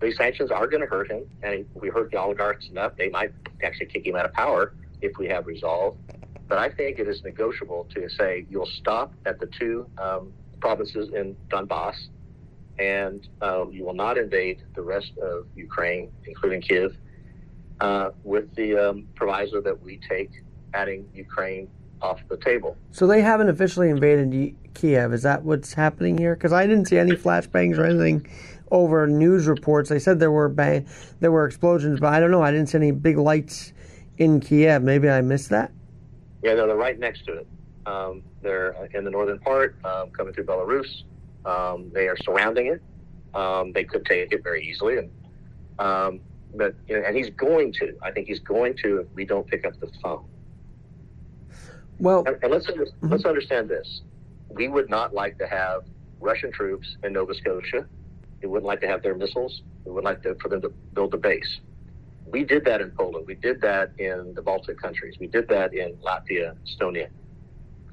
These 0.01 0.17
sanctions 0.17 0.51
are 0.51 0.67
going 0.67 0.81
to 0.81 0.87
hurt 0.87 1.09
him, 1.09 1.25
and 1.41 1.65
we 1.73 1.89
hurt 1.89 2.11
the 2.11 2.19
oligarchs 2.19 2.67
enough, 2.67 2.93
they 2.97 3.09
might 3.09 3.31
actually 3.63 3.87
kick 3.87 4.05
him 4.05 4.15
out 4.15 4.25
of 4.25 4.33
power 4.33 4.73
if 5.01 5.17
we 5.17 5.27
have 5.27 5.47
resolve. 5.47 5.97
But 6.47 6.57
I 6.57 6.69
think 6.69 6.99
it 6.99 7.07
is 7.07 7.23
negotiable 7.23 7.87
to 7.95 8.09
say 8.09 8.45
you'll 8.49 8.65
stop 8.67 9.13
at 9.25 9.39
the 9.39 9.47
two 9.47 9.87
um, 9.97 10.31
provinces 10.59 11.09
in 11.13 11.35
Donbass, 11.49 11.95
and 12.77 13.27
um, 13.41 13.71
you 13.71 13.83
will 13.83 13.93
not 13.93 14.17
invade 14.17 14.63
the 14.75 14.81
rest 14.81 15.11
of 15.21 15.47
Ukraine, 15.55 16.11
including 16.25 16.61
Kiev, 16.61 16.95
uh, 17.79 18.11
with 18.23 18.53
the 18.55 18.89
um, 18.89 19.07
proviso 19.15 19.61
that 19.61 19.81
we 19.81 19.99
take 20.07 20.31
adding 20.75 21.07
Ukraine 21.13 21.67
off 22.01 22.19
the 22.29 22.37
table. 22.37 22.77
So 22.91 23.07
they 23.07 23.21
haven't 23.21 23.49
officially 23.49 23.89
invaded 23.89 24.55
Kiev. 24.73 25.13
Is 25.13 25.23
that 25.23 25.43
what's 25.43 25.73
happening 25.73 26.17
here? 26.17 26.35
Because 26.35 26.53
I 26.53 26.67
didn't 26.67 26.85
see 26.85 26.97
any 26.97 27.13
flashbangs 27.13 27.77
or 27.77 27.85
anything 27.85 28.27
over 28.71 29.07
news 29.07 29.47
reports. 29.47 29.89
They 29.89 29.99
said 29.99 30.19
there 30.19 30.31
were 30.31 30.49
bang, 30.49 30.87
there 31.19 31.31
were 31.31 31.45
explosions, 31.45 31.99
but 31.99 32.13
I 32.13 32.19
don't 32.19 32.31
know. 32.31 32.43
I 32.43 32.51
didn't 32.51 32.69
see 32.69 32.77
any 32.77 32.91
big 32.91 33.17
lights 33.17 33.73
in 34.17 34.39
Kiev. 34.39 34.83
Maybe 34.83 35.09
I 35.09 35.21
missed 35.21 35.49
that. 35.49 35.71
Yeah, 36.43 36.55
no, 36.55 36.67
they're 36.67 36.75
right 36.75 36.99
next 36.99 37.25
to 37.25 37.33
it. 37.33 37.47
Um, 37.85 38.23
they're 38.41 38.71
in 38.93 39.03
the 39.03 39.11
northern 39.11 39.39
part, 39.39 39.75
um, 39.85 40.09
coming 40.11 40.33
through 40.33 40.45
Belarus. 40.45 41.03
Um, 41.45 41.91
they 41.93 42.07
are 42.07 42.17
surrounding 42.17 42.67
it. 42.67 42.81
Um, 43.35 43.71
they 43.73 43.83
could 43.83 44.05
take 44.05 44.31
it 44.31 44.43
very 44.43 44.65
easily, 44.65 44.97
and 44.97 45.09
um, 45.77 46.19
but 46.55 46.73
you 46.87 46.95
know, 46.95 47.05
and 47.05 47.15
he's 47.15 47.29
going 47.31 47.73
to. 47.73 47.95
I 48.01 48.11
think 48.11 48.27
he's 48.27 48.39
going 48.39 48.77
to 48.77 48.99
if 48.99 49.07
we 49.13 49.25
don't 49.25 49.45
pick 49.45 49.65
up 49.65 49.79
the 49.79 49.91
phone. 50.01 50.25
Well, 51.99 52.23
and, 52.25 52.37
and 52.43 52.51
let's 52.51 52.67
mm-hmm. 52.67 53.09
let's 53.09 53.25
understand 53.25 53.69
this: 53.69 54.01
we 54.49 54.67
would 54.67 54.89
not 54.89 55.13
like 55.13 55.37
to 55.39 55.47
have 55.47 55.83
Russian 56.19 56.51
troops 56.51 56.97
in 57.03 57.13
Nova 57.13 57.33
Scotia. 57.33 57.85
We 58.41 58.49
wouldn't 58.49 58.67
like 58.67 58.81
to 58.81 58.87
have 58.87 59.01
their 59.01 59.15
missiles. 59.15 59.61
We 59.85 59.91
would 59.91 60.03
like 60.03 60.21
to, 60.23 60.35
for 60.35 60.49
them 60.49 60.61
to 60.61 60.69
build 60.93 61.13
a 61.13 61.17
base. 61.17 61.59
We 62.25 62.43
did 62.43 62.65
that 62.65 62.81
in 62.81 62.91
Poland. 62.91 63.27
We 63.27 63.35
did 63.35 63.61
that 63.61 63.91
in 63.97 64.33
the 64.33 64.41
Baltic 64.41 64.79
countries. 64.79 65.15
We 65.19 65.27
did 65.27 65.47
that 65.49 65.73
in 65.73 65.93
Latvia, 65.97 66.55
Estonia, 66.65 67.07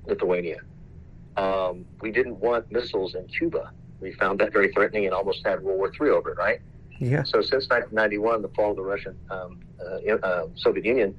Lithuania. 0.07 0.61
Um, 1.37 1.85
we 2.01 2.11
didn't 2.11 2.39
want 2.41 2.71
missiles 2.71 3.15
in 3.15 3.27
Cuba. 3.29 3.73
We 4.01 4.13
found 4.15 4.41
that 4.41 4.53
very 4.53 4.73
threatening 4.73 5.05
and 5.05 5.15
almost 5.15 5.47
had 5.47 5.63
World 5.63 5.79
War 5.79 5.93
III 6.01 6.11
over 6.11 6.33
it, 6.33 6.39
right? 6.39 6.61
Yeah. 6.99 7.23
So 7.25 7.41
since 7.41 7.69
1991, 7.69 8.43
the 8.43 8.49
fall 8.49 8.71
of 8.71 8.77
the 8.77 8.83
Russian 8.83 9.17
um, 9.31 9.61
uh, 9.81 10.15
uh, 10.15 10.47
Soviet 10.57 10.85
Union, 10.85 11.19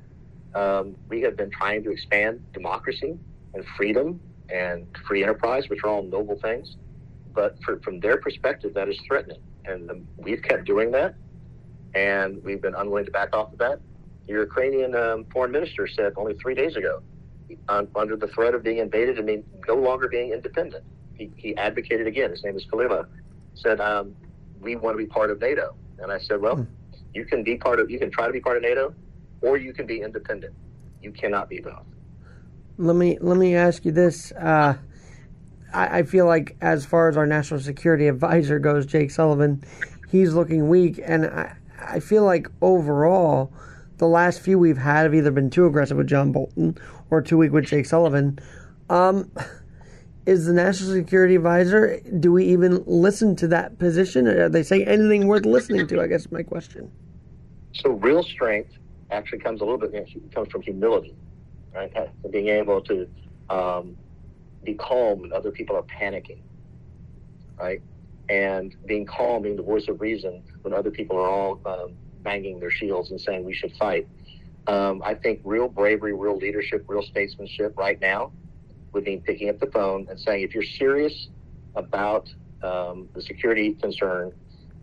um, 0.56 0.96
we 1.10 1.22
have 1.22 1.36
been 1.36 1.50
trying 1.50 1.84
to 1.84 1.92
expand 1.92 2.44
democracy 2.54 3.18
and 3.54 3.66
freedom 3.78 4.20
and 4.50 4.86
free 5.08 5.24
enterprise, 5.24 5.70
which 5.70 5.84
are 5.84 5.90
all 5.90 6.04
noble 6.04 6.40
things. 6.40 6.78
But 7.34 7.58
for, 7.64 7.80
from 7.80 8.00
their 8.00 8.18
perspective, 8.18 8.74
that 8.76 8.90
is 8.90 8.98
threatening. 9.08 9.42
And 9.66 9.90
um, 9.90 10.08
we've 10.18 10.42
kept 10.42 10.66
doing 10.66 10.92
that, 10.92 11.16
and 11.96 12.44
we've 12.44 12.62
been 12.62 12.76
unwilling 12.76 13.06
to 13.06 13.12
back 13.12 13.36
off 13.36 13.52
of 13.52 13.60
that. 13.60 13.80
The 14.28 14.34
Ukrainian 14.34 14.96
um, 14.96 15.26
foreign 15.32 15.52
minister 15.52 15.88
said 15.88 16.14
only 16.16 16.36
three 16.36 16.56
days 16.56 16.76
ago, 16.76 17.02
um, 17.70 17.88
under 17.96 18.16
the 18.16 18.28
threat 18.28 18.54
of 18.54 18.64
being 18.64 18.78
invaded 18.78 19.18
and 19.18 19.28
being, 19.28 19.44
no 19.68 19.76
longer 19.76 20.08
being 20.08 20.32
independent, 20.32 20.84
he, 21.16 21.32
he 21.36 21.56
advocated 21.58 22.08
again. 22.08 22.32
His 22.32 22.44
name 22.44 22.56
is 22.56 22.66
Kuleba. 22.72 23.08
Said, 23.56 23.80
um, 23.80 24.16
"We 24.60 24.76
want 24.76 24.96
to 24.96 24.98
be 24.98 25.06
part 25.06 25.30
of 25.30 25.40
NATO." 25.40 25.76
And 26.00 26.12
I 26.12 26.20
said, 26.20 26.42
"Well, 26.42 26.58
hmm. 26.58 26.64
you 27.14 27.26
can 27.26 27.44
be 27.44 27.56
part 27.58 27.80
of. 27.80 27.90
You 27.90 28.00
can 28.00 28.12
try 28.12 28.28
to 28.28 28.34
be 28.34 28.40
part 28.40 28.58
of 28.58 28.64
NATO, 28.64 28.94
or 29.44 29.58
you 29.58 29.74
can 29.74 29.86
be 29.86 30.02
independent. 30.02 30.56
You 31.02 31.12
cannot 31.12 31.50
be 31.50 31.60
both." 31.60 31.86
Let 32.78 32.96
me 32.96 33.20
let 33.22 33.38
me 33.38 33.56
ask 33.56 33.86
you 33.86 33.92
this. 33.92 34.32
Uh, 34.32 34.76
I, 35.74 36.00
I 36.00 36.04
feel 36.04 36.26
like, 36.26 36.56
as 36.62 36.86
far 36.86 37.10
as 37.10 37.18
our 37.18 37.26
national 37.26 37.60
security 37.60 38.08
advisor 38.08 38.60
goes, 38.60 38.86
Jake 38.86 39.12
Sullivan, 39.12 39.64
he's 40.10 40.34
looking 40.34 40.70
weak, 40.70 41.00
and 41.04 41.26
I, 41.26 41.56
I 41.80 42.00
feel 42.00 42.24
like 42.24 42.48
overall, 42.62 43.52
the 43.98 44.08
last 44.08 44.42
few 44.42 44.58
we've 44.58 44.78
had 44.78 45.04
have 45.04 45.14
either 45.14 45.32
been 45.32 45.50
too 45.50 45.66
aggressive 45.66 45.98
with 45.98 46.08
John 46.08 46.32
Bolton 46.32 46.78
or 47.10 47.22
too 47.22 47.38
weak 47.38 47.52
with 47.52 47.66
Jake 47.66 47.86
Sullivan. 47.86 48.40
Um, 48.90 49.32
is 50.26 50.46
the 50.46 50.54
national 50.54 50.94
security 50.94 51.36
advisor? 51.36 52.00
Do 52.20 52.32
we 52.32 52.46
even 52.46 52.84
listen 52.86 53.36
to 53.38 53.48
that 53.50 53.78
position? 53.78 54.28
Are 54.28 54.50
they 54.50 54.64
saying 54.64 54.88
anything 54.88 55.28
worth 55.28 55.46
listening 55.46 55.88
to? 55.88 56.02
I 56.02 56.08
guess 56.08 56.22
is 56.22 56.32
my 56.32 56.44
question. 56.44 56.92
So 57.74 57.92
real 57.92 58.24
strength 58.24 58.78
actually 59.14 59.40
comes 59.40 59.62
a 59.62 59.64
little 59.64 59.80
bit 59.80 60.10
comes 60.34 60.50
from 60.50 60.62
humility, 60.62 61.16
right? 61.74 61.92
Being 62.32 62.50
able 62.50 62.82
to 62.82 63.08
um, 63.50 63.96
be 64.64 64.74
calm 64.74 65.22
when 65.22 65.34
other 65.34 65.52
people 65.52 65.76
are 65.76 65.84
panicking, 65.84 66.42
right? 67.60 67.82
And 68.30 68.76
being 68.86 69.06
calm, 69.06 69.44
being 69.44 69.56
the 69.56 69.64
voice 69.64 69.88
of 69.88 70.02
reason 70.02 70.42
when 70.64 70.74
other 70.74 70.92
people 70.92 71.18
are 71.18 71.30
all 71.30 71.62
um, 71.66 71.94
banging 72.24 72.60
their 72.60 72.72
shields 72.72 73.12
and 73.12 73.20
saying 73.20 73.44
we 73.44 73.54
should 73.54 73.74
fight. 73.74 74.08
Um, 74.68 75.02
I 75.06 75.14
think 75.14 75.42
real 75.44 75.68
bravery, 75.68 76.14
real 76.14 76.38
leadership, 76.38 76.86
real 76.88 77.04
statesmanship 77.04 77.78
right 77.78 78.00
now 78.02 78.32
would 78.94 79.04
mean 79.04 79.22
picking 79.22 79.50
up 79.50 79.60
the 79.60 79.68
phone 79.68 80.08
and 80.10 80.20
saying, 80.20 80.44
if 80.44 80.54
you're 80.54 80.64
serious 80.64 81.28
about 81.76 82.34
um, 82.62 83.10
the 83.14 83.22
security 83.22 83.74
concern 83.74 84.32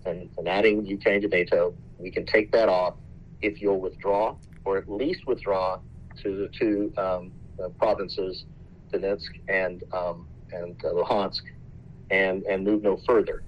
and, 0.04 0.28
and 0.36 0.48
adding 0.48 0.84
Ukraine 0.84 1.22
to 1.22 1.28
NATO, 1.28 1.72
we 1.98 2.10
can 2.10 2.26
take 2.26 2.52
that 2.52 2.68
off 2.68 2.94
if 3.42 3.60
you'll 3.60 3.80
withdraw, 3.80 4.36
or 4.64 4.78
at 4.78 4.88
least 4.90 5.26
withdraw 5.26 5.78
to 6.22 6.36
the 6.36 6.48
two 6.58 6.92
um, 6.96 7.32
uh, 7.62 7.68
provinces 7.70 8.44
Donetsk 8.92 9.30
and 9.48 9.82
um, 9.92 10.26
and 10.52 10.82
uh, 10.84 10.88
Luhansk, 10.88 11.42
and 12.10 12.42
and 12.44 12.64
move 12.64 12.82
no 12.82 12.98
further. 13.06 13.42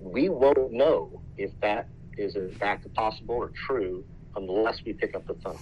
We 0.00 0.28
won't 0.28 0.72
know 0.72 1.22
if 1.36 1.50
that 1.60 1.88
is 2.16 2.34
in 2.36 2.50
fact 2.52 2.92
possible 2.94 3.36
or 3.36 3.52
true 3.66 4.04
unless 4.36 4.78
we 4.84 4.92
pick 4.92 5.14
up 5.14 5.26
the 5.26 5.34
phone. 5.34 5.58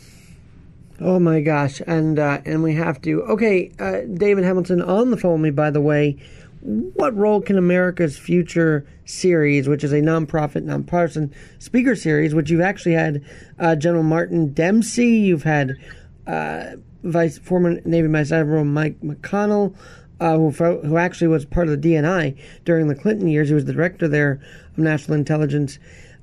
Oh 0.99 1.19
my 1.19 1.41
gosh, 1.43 1.83
and 1.87 2.19
uh, 2.19 2.41
and 2.47 2.63
we 2.63 2.75
have 2.75 3.03
to. 3.03 3.23
Okay, 3.25 3.73
uh, 3.79 4.01
David 4.13 4.45
Hamilton 4.45 4.81
on 4.81 5.11
the 5.11 5.17
phone 5.17 5.43
me. 5.43 5.51
By 5.51 5.71
the 5.71 5.81
way, 5.81 6.17
what 6.67 7.17
role 7.17 7.41
can 7.41 7.59
America's 7.59 8.19
Future 8.19 8.85
series, 9.05 9.69
which 9.69 9.85
is 9.85 9.93
a 9.93 10.01
nonprofit, 10.01 10.65
nonpartisan 10.65 11.33
speaker 11.61 11.95
series, 11.95 12.35
which 12.35 12.51
you've 12.51 12.61
actually 12.61 12.95
had 12.95 13.25
uh, 13.61 13.77
General 13.77 14.03
Martin 14.03 14.53
Dempsey, 14.53 15.07
you've 15.07 15.45
had 15.45 15.77
uh, 16.27 16.73
Vice 17.05 17.39
former 17.39 17.81
Navy 17.85 18.09
Vice 18.09 18.33
Admiral 18.33 18.65
Mike 18.65 19.01
McConnell, 19.01 19.77
uh, 20.19 20.37
who 20.37 20.51
who 20.51 20.97
actually 20.97 21.29
was 21.29 21.45
part 21.45 21.69
of 21.69 21.81
the 21.81 21.95
DNI 21.95 22.37
during 22.65 22.89
the 22.89 22.97
Clinton 22.97 23.29
years. 23.29 23.49
He 23.49 23.55
was 23.55 23.67
the 23.67 23.73
director 23.73 24.09
there 24.09 24.41
of 24.73 24.79
national 24.79 25.17
intelligence. 25.17 25.79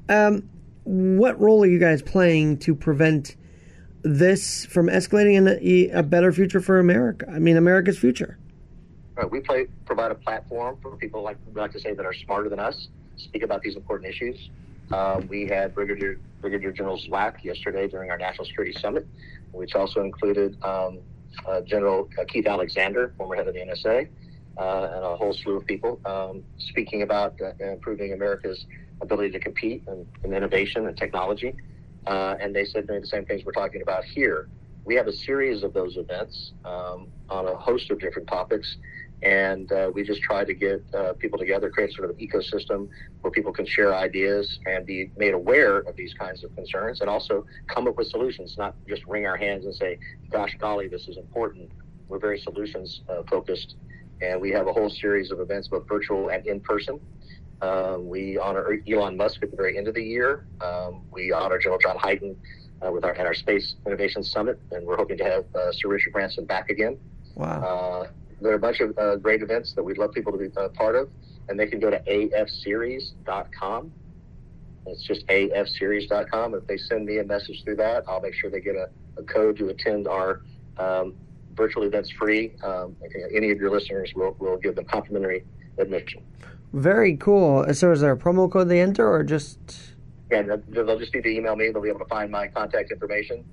Um, 0.10 0.50
what 0.84 1.40
role 1.40 1.64
are 1.64 1.68
you 1.68 1.80
guys 1.80 2.02
playing 2.02 2.58
to 2.60 2.76
prevent 2.76 3.38
this 4.02 4.66
from 4.66 4.88
escalating 4.88 5.36
in 5.36 5.48
a, 5.48 6.00
a 6.00 6.04
better 6.04 6.34
future 6.34 6.60
for 6.60 6.80
America? 6.80 7.26
I 7.32 7.40
mean, 7.40 7.56
America's 7.56 7.98
future. 7.98 8.38
Right. 9.16 9.30
We 9.30 9.42
play, 9.42 9.68
provide 9.86 10.12
a 10.12 10.16
platform 10.16 10.78
for 10.82 10.96
people 10.98 11.22
like 11.22 11.38
we 11.46 11.60
like 11.60 11.72
to 11.74 11.80
say 11.80 11.94
that 11.94 12.06
are 12.06 12.14
smarter 12.14 12.50
than 12.50 12.60
us 12.60 12.88
speak 13.18 13.44
about 13.44 13.62
these 13.62 13.76
important 13.76 14.10
issues. 14.10 14.50
Uh, 14.92 15.22
we 15.28 15.48
had 15.48 15.74
Brigadier 15.74 16.20
Brigadier 16.42 16.72
General 16.72 16.98
Zwack 16.98 17.44
yesterday 17.44 17.88
during 17.88 18.12
our 18.12 18.18
National 18.18 18.46
Security 18.46 18.78
Summit, 18.80 19.08
which 19.52 19.76
also 19.76 20.02
included 20.02 20.58
um, 20.64 21.00
uh, 21.48 21.62
General 21.62 22.10
uh, 22.20 22.26
Keith 22.26 22.48
Alexander, 22.48 23.14
former 23.18 23.36
head 23.36 23.48
of 23.48 23.54
the 23.54 23.62
NSA, 23.62 24.10
uh, 24.58 24.90
and 24.94 25.06
a 25.06 25.16
whole 25.16 25.34
slew 25.34 25.58
of 25.58 25.66
people 25.66 26.00
um, 26.06 26.44
speaking 26.58 27.02
about 27.02 27.40
uh, 27.42 27.52
improving 27.64 28.14
America's 28.14 28.66
ability 29.02 29.32
to 29.32 29.40
compete 29.40 29.84
and, 29.88 30.06
in 30.24 30.34
innovation 30.34 30.88
and 30.88 30.98
technology. 30.98 31.56
Uh, 32.06 32.36
and 32.40 32.54
they 32.54 32.66
said 32.66 32.86
the 32.88 33.06
same 33.06 33.26
things 33.26 33.46
we're 33.46 33.54
talking 33.54 33.82
about 33.82 34.04
here. 34.04 34.50
We 34.86 34.96
have 34.96 35.08
a 35.08 35.14
series 35.14 35.64
of 35.64 35.74
those 35.74 35.96
events 35.96 36.52
um, 36.66 37.08
on 37.30 37.48
a 37.48 37.56
host 37.56 37.90
of 37.90 38.00
different 38.00 38.28
topics 38.28 38.76
and 39.24 39.72
uh, 39.72 39.90
we 39.94 40.04
just 40.04 40.22
try 40.22 40.44
to 40.44 40.54
get 40.54 40.84
uh, 40.94 41.14
people 41.14 41.40
together, 41.40 41.70
create 41.70 41.94
sort 41.94 42.10
of 42.10 42.18
an 42.18 42.28
ecosystem 42.28 42.90
where 43.22 43.32
people 43.32 43.54
can 43.54 43.66
share 43.66 43.96
ideas 43.96 44.60
and 44.66 44.86
be 44.86 45.12
made 45.18 45.34
aware 45.34 45.80
of 45.80 45.96
these 45.96 46.14
kinds 46.14 46.44
of 46.44 46.54
concerns, 46.56 47.00
and 47.00 47.10
also 47.10 47.46
come 47.68 47.88
up 47.88 47.98
with 47.98 48.08
solutions, 48.08 48.56
not 48.58 48.76
just 48.88 49.06
wring 49.08 49.26
our 49.26 49.38
hands 49.38 49.66
and 49.66 49.74
say, 49.74 49.98
"Gosh, 50.30 50.56
golly, 50.60 50.88
this 50.88 51.08
is 51.08 51.18
important." 51.18 51.72
We're 52.10 52.20
very 52.20 52.40
solutions 52.40 53.02
uh, 53.10 53.24
focused, 53.30 53.76
and 54.22 54.42
we 54.42 54.52
have 54.52 54.68
a 54.68 54.74
whole 54.74 54.90
series 54.90 55.32
of 55.32 55.40
events, 55.40 55.70
both 55.70 55.88
virtual 55.88 56.30
and 56.30 56.46
in 56.46 56.60
person. 56.60 57.00
Um, 57.62 58.10
we 58.10 58.38
honor 58.38 58.78
Elon 58.92 59.16
Musk 59.16 59.42
at 59.42 59.52
the 59.52 59.58
very 59.58 59.78
end 59.78 59.88
of 59.88 59.96
the 59.96 60.04
year. 60.04 60.46
Um, 60.60 61.04
we 61.12 61.32
honor 61.32 61.58
General 61.58 61.80
John 61.80 61.98
Hyten 61.98 62.36
uh, 62.86 62.92
with 62.92 63.06
our 63.06 63.14
at 63.14 63.26
our 63.26 63.34
Space 63.34 63.76
Innovation 63.86 64.22
Summit, 64.22 64.60
and 64.72 64.86
we're 64.86 64.98
hoping 64.98 65.18
to 65.18 65.24
have 65.24 65.46
uh, 65.56 65.72
Sir 65.72 65.88
Richard 65.88 66.12
Branson 66.12 66.44
back 66.44 66.70
again. 66.70 66.98
Wow 67.36 67.62
uh, 67.62 68.08
there 68.44 68.52
are 68.52 68.56
a 68.56 68.60
bunch 68.60 68.82
of 68.82 68.98
uh, 68.98 69.16
great 69.16 69.42
events 69.42 69.74
that 69.74 69.84
we'd 69.84 69.98
love 69.98 70.12
people 70.12 70.32
to 70.34 70.38
be 70.38 70.50
uh, 70.58 70.68
part 70.70 70.96
of, 70.96 71.10
and 71.50 71.60
they 71.60 71.66
can 71.66 71.80
go 71.80 71.90
to 71.90 72.00
afseries.com. 72.00 73.92
It's 74.86 75.04
just 75.04 75.26
afseries.com. 75.28 76.56
If 76.56 76.68
they 76.68 76.78
send 76.78 77.06
me 77.06 77.20
a 77.20 77.24
message 77.24 77.64
through 77.64 77.78
that, 77.78 78.04
I'll 78.08 78.20
make 78.20 78.34
sure 78.34 78.50
they 78.50 78.60
get 78.60 78.76
a, 78.76 78.90
a 79.18 79.24
code 79.24 79.58
to 79.58 79.70
attend 79.70 80.08
our 80.08 80.42
um, 80.78 81.16
virtual 81.56 81.84
events 81.84 82.12
free. 82.12 82.52
Um, 82.64 82.98
any 83.34 83.52
of 83.52 83.60
your 83.60 83.72
listeners 83.72 84.12
will 84.14 84.36
will 84.40 84.58
give 84.58 84.76
them 84.76 84.86
complimentary 84.86 85.46
admission. 85.78 86.22
Very 86.74 87.16
cool. 87.16 87.72
So, 87.74 87.92
is 87.92 88.02
there 88.02 88.12
a 88.12 88.18
promo 88.18 88.52
code 88.52 88.68
they 88.68 88.82
enter, 88.82 89.10
or 89.10 89.24
just? 89.24 89.60
Yeah, 90.30 90.58
they'll 90.68 91.00
just 91.00 91.14
need 91.14 91.24
to 91.24 91.30
email 91.30 91.56
me. 91.56 91.70
They'll 91.70 91.82
be 91.82 91.90
able 91.90 92.00
to 92.00 92.06
find 92.06 92.32
my 92.32 92.48
contact 92.48 92.92
information, 92.92 93.46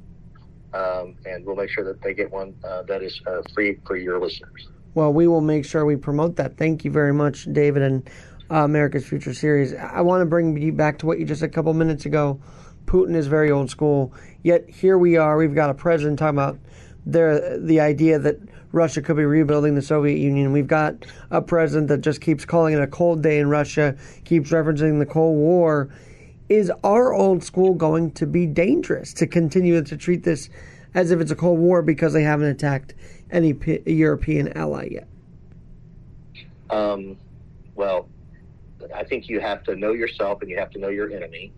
um, 0.72 1.14
and 1.26 1.44
we'll 1.44 1.56
make 1.56 1.70
sure 1.70 1.84
that 1.84 2.02
they 2.02 2.14
get 2.14 2.32
one 2.32 2.54
uh, 2.64 2.82
that 2.84 3.02
is 3.02 3.20
uh, 3.26 3.42
free 3.54 3.78
for 3.86 3.96
your 3.96 4.18
listeners. 4.18 4.68
Well, 5.00 5.14
we 5.14 5.26
will 5.28 5.40
make 5.40 5.64
sure 5.64 5.86
we 5.86 5.96
promote 5.96 6.36
that. 6.36 6.58
Thank 6.58 6.84
you 6.84 6.90
very 6.90 7.14
much, 7.14 7.50
David, 7.50 7.80
and 7.80 8.10
uh, 8.50 8.56
America's 8.56 9.08
Future 9.08 9.32
Series. 9.32 9.72
I 9.72 10.02
want 10.02 10.20
to 10.20 10.26
bring 10.26 10.54
you 10.60 10.72
back 10.72 10.98
to 10.98 11.06
what 11.06 11.18
you 11.18 11.24
just 11.24 11.40
said 11.40 11.48
a 11.48 11.52
couple 11.54 11.72
minutes 11.72 12.04
ago. 12.04 12.38
Putin 12.84 13.16
is 13.16 13.26
very 13.26 13.50
old 13.50 13.70
school. 13.70 14.12
Yet 14.42 14.68
here 14.68 14.98
we 14.98 15.16
are. 15.16 15.38
We've 15.38 15.54
got 15.54 15.70
a 15.70 15.74
president 15.74 16.18
talking 16.18 16.36
about 16.36 16.58
there 17.06 17.58
the 17.58 17.80
idea 17.80 18.18
that 18.18 18.40
Russia 18.72 19.00
could 19.00 19.16
be 19.16 19.24
rebuilding 19.24 19.74
the 19.74 19.80
Soviet 19.80 20.18
Union. 20.18 20.52
We've 20.52 20.66
got 20.66 21.06
a 21.30 21.40
president 21.40 21.88
that 21.88 22.02
just 22.02 22.20
keeps 22.20 22.44
calling 22.44 22.74
it 22.74 22.82
a 22.82 22.86
cold 22.86 23.22
day 23.22 23.38
in 23.38 23.48
Russia, 23.48 23.96
keeps 24.26 24.50
referencing 24.50 24.98
the 24.98 25.06
Cold 25.06 25.38
War. 25.38 25.88
Is 26.50 26.70
our 26.84 27.14
old 27.14 27.42
school 27.42 27.72
going 27.72 28.10
to 28.10 28.26
be 28.26 28.44
dangerous 28.44 29.14
to 29.14 29.26
continue 29.26 29.82
to 29.82 29.96
treat 29.96 30.24
this 30.24 30.50
as 30.92 31.10
if 31.10 31.20
it's 31.20 31.30
a 31.30 31.36
Cold 31.36 31.58
War 31.58 31.80
because 31.80 32.12
they 32.12 32.22
haven't 32.22 32.48
attacked 32.48 32.92
any 33.30 33.54
P- 33.54 33.82
European 33.86 34.56
ally 34.56 34.88
yet? 34.90 35.08
Um, 36.70 37.16
well, 37.74 38.08
I 38.94 39.04
think 39.04 39.28
you 39.28 39.40
have 39.40 39.62
to 39.64 39.76
know 39.76 39.92
yourself 39.92 40.40
and 40.42 40.50
you 40.50 40.58
have 40.58 40.70
to 40.70 40.78
know 40.78 40.88
your 40.88 41.10
enemy. 41.10 41.52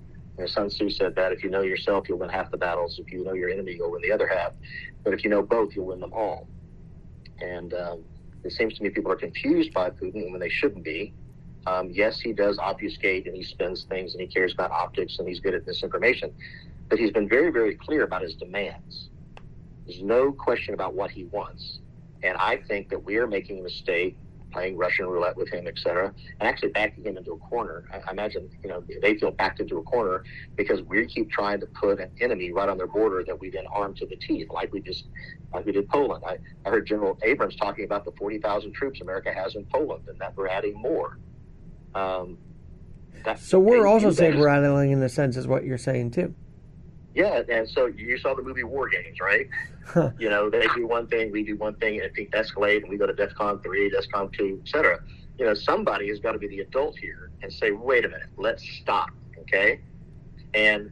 Sun 0.46 0.68
Tzu 0.68 0.90
said 0.90 1.14
that 1.14 1.30
if 1.32 1.44
you 1.44 1.50
know 1.50 1.62
yourself, 1.62 2.08
you'll 2.08 2.18
win 2.18 2.28
half 2.28 2.50
the 2.50 2.56
battles. 2.56 2.98
If 2.98 3.12
you 3.12 3.22
know 3.24 3.34
your 3.34 3.48
enemy, 3.48 3.74
you'll 3.76 3.92
win 3.92 4.02
the 4.02 4.10
other 4.10 4.26
half. 4.26 4.52
But 5.04 5.14
if 5.14 5.22
you 5.22 5.30
know 5.30 5.42
both, 5.42 5.76
you'll 5.76 5.86
win 5.86 6.00
them 6.00 6.12
all. 6.12 6.48
And 7.40 7.72
um, 7.74 8.04
it 8.42 8.52
seems 8.52 8.74
to 8.74 8.82
me 8.82 8.90
people 8.90 9.12
are 9.12 9.16
confused 9.16 9.72
by 9.72 9.90
Putin 9.90 10.30
when 10.30 10.40
they 10.40 10.48
shouldn't 10.48 10.84
be. 10.84 11.14
Um, 11.66 11.90
yes, 11.90 12.18
he 12.18 12.32
does 12.32 12.58
obfuscate 12.58 13.26
and 13.26 13.36
he 13.36 13.44
spins 13.44 13.84
things 13.88 14.14
and 14.14 14.20
he 14.20 14.26
cares 14.26 14.52
about 14.52 14.72
optics 14.72 15.18
and 15.18 15.28
he's 15.28 15.38
good 15.38 15.54
at 15.54 15.66
misinformation. 15.66 16.32
But 16.88 16.98
he's 16.98 17.12
been 17.12 17.28
very, 17.28 17.52
very 17.52 17.76
clear 17.76 18.02
about 18.02 18.22
his 18.22 18.34
demands. 18.34 19.10
There's 19.86 20.02
no 20.02 20.32
question 20.32 20.74
about 20.74 20.94
what 20.94 21.10
he 21.10 21.24
wants. 21.24 21.80
And 22.22 22.36
I 22.36 22.58
think 22.68 22.88
that 22.90 23.04
we 23.04 23.16
are 23.16 23.26
making 23.26 23.60
a 23.60 23.62
mistake 23.62 24.16
playing 24.52 24.76
Russian 24.76 25.06
roulette 25.06 25.36
with 25.36 25.48
him, 25.48 25.66
et 25.66 25.78
cetera, 25.78 26.12
and 26.40 26.48
actually 26.48 26.68
backing 26.70 27.04
him 27.04 27.16
into 27.16 27.32
a 27.32 27.38
corner. 27.38 27.84
I, 27.92 27.98
I 28.06 28.10
imagine, 28.12 28.50
you 28.62 28.68
know, 28.68 28.84
they 29.00 29.16
feel 29.16 29.30
backed 29.30 29.60
into 29.60 29.78
a 29.78 29.82
corner 29.82 30.24
because 30.56 30.82
we 30.82 31.06
keep 31.06 31.30
trying 31.30 31.58
to 31.60 31.66
put 31.66 32.00
an 32.00 32.10
enemy 32.20 32.52
right 32.52 32.68
on 32.68 32.76
their 32.76 32.86
border 32.86 33.24
that 33.24 33.38
we 33.40 33.50
then 33.50 33.66
arm 33.72 33.94
to 33.94 34.06
the 34.06 34.16
teeth, 34.16 34.48
like 34.50 34.72
we 34.72 34.80
just, 34.80 35.06
like 35.52 35.64
we 35.64 35.72
did 35.72 35.88
Poland. 35.88 36.22
I, 36.26 36.38
I 36.66 36.70
heard 36.70 36.86
General 36.86 37.18
Abrams 37.22 37.56
talking 37.56 37.84
about 37.84 38.04
the 38.04 38.12
40,000 38.12 38.72
troops 38.72 39.00
America 39.00 39.32
has 39.32 39.54
in 39.54 39.64
Poland 39.66 40.04
and 40.06 40.18
that 40.18 40.36
we're 40.36 40.48
adding 40.48 40.74
more. 40.74 41.18
Um, 41.94 42.38
so 43.38 43.58
we're 43.58 43.86
also 43.86 44.10
saber 44.10 44.42
rattling 44.42 44.90
in 44.90 45.02
a 45.02 45.08
sense, 45.08 45.36
is 45.36 45.46
what 45.46 45.64
you're 45.64 45.78
saying 45.78 46.10
too. 46.10 46.34
Yeah, 47.14 47.42
and 47.48 47.68
so 47.68 47.86
you 47.86 48.16
saw 48.18 48.34
the 48.34 48.42
movie 48.42 48.64
War 48.64 48.88
Games, 48.88 49.18
right? 49.20 49.46
You 50.18 50.30
know, 50.30 50.48
they 50.48 50.66
do 50.74 50.86
one 50.86 51.08
thing, 51.08 51.30
we 51.30 51.42
do 51.42 51.56
one 51.56 51.74
thing, 51.74 52.00
and 52.00 52.14
things 52.14 52.30
escalate, 52.30 52.82
and 52.82 52.88
we 52.88 52.96
go 52.96 53.06
to 53.06 53.12
DEFCON 53.12 53.62
three, 53.62 53.90
DEFCON 53.90 54.32
two, 54.32 54.60
etc. 54.62 55.00
You 55.38 55.46
know, 55.46 55.54
somebody 55.54 56.08
has 56.08 56.20
got 56.20 56.32
to 56.32 56.38
be 56.38 56.48
the 56.48 56.60
adult 56.60 56.96
here 56.96 57.30
and 57.42 57.52
say, 57.52 57.72
wait 57.72 58.04
a 58.04 58.08
minute, 58.08 58.28
let's 58.36 58.66
stop, 58.80 59.10
okay? 59.40 59.80
And 60.54 60.90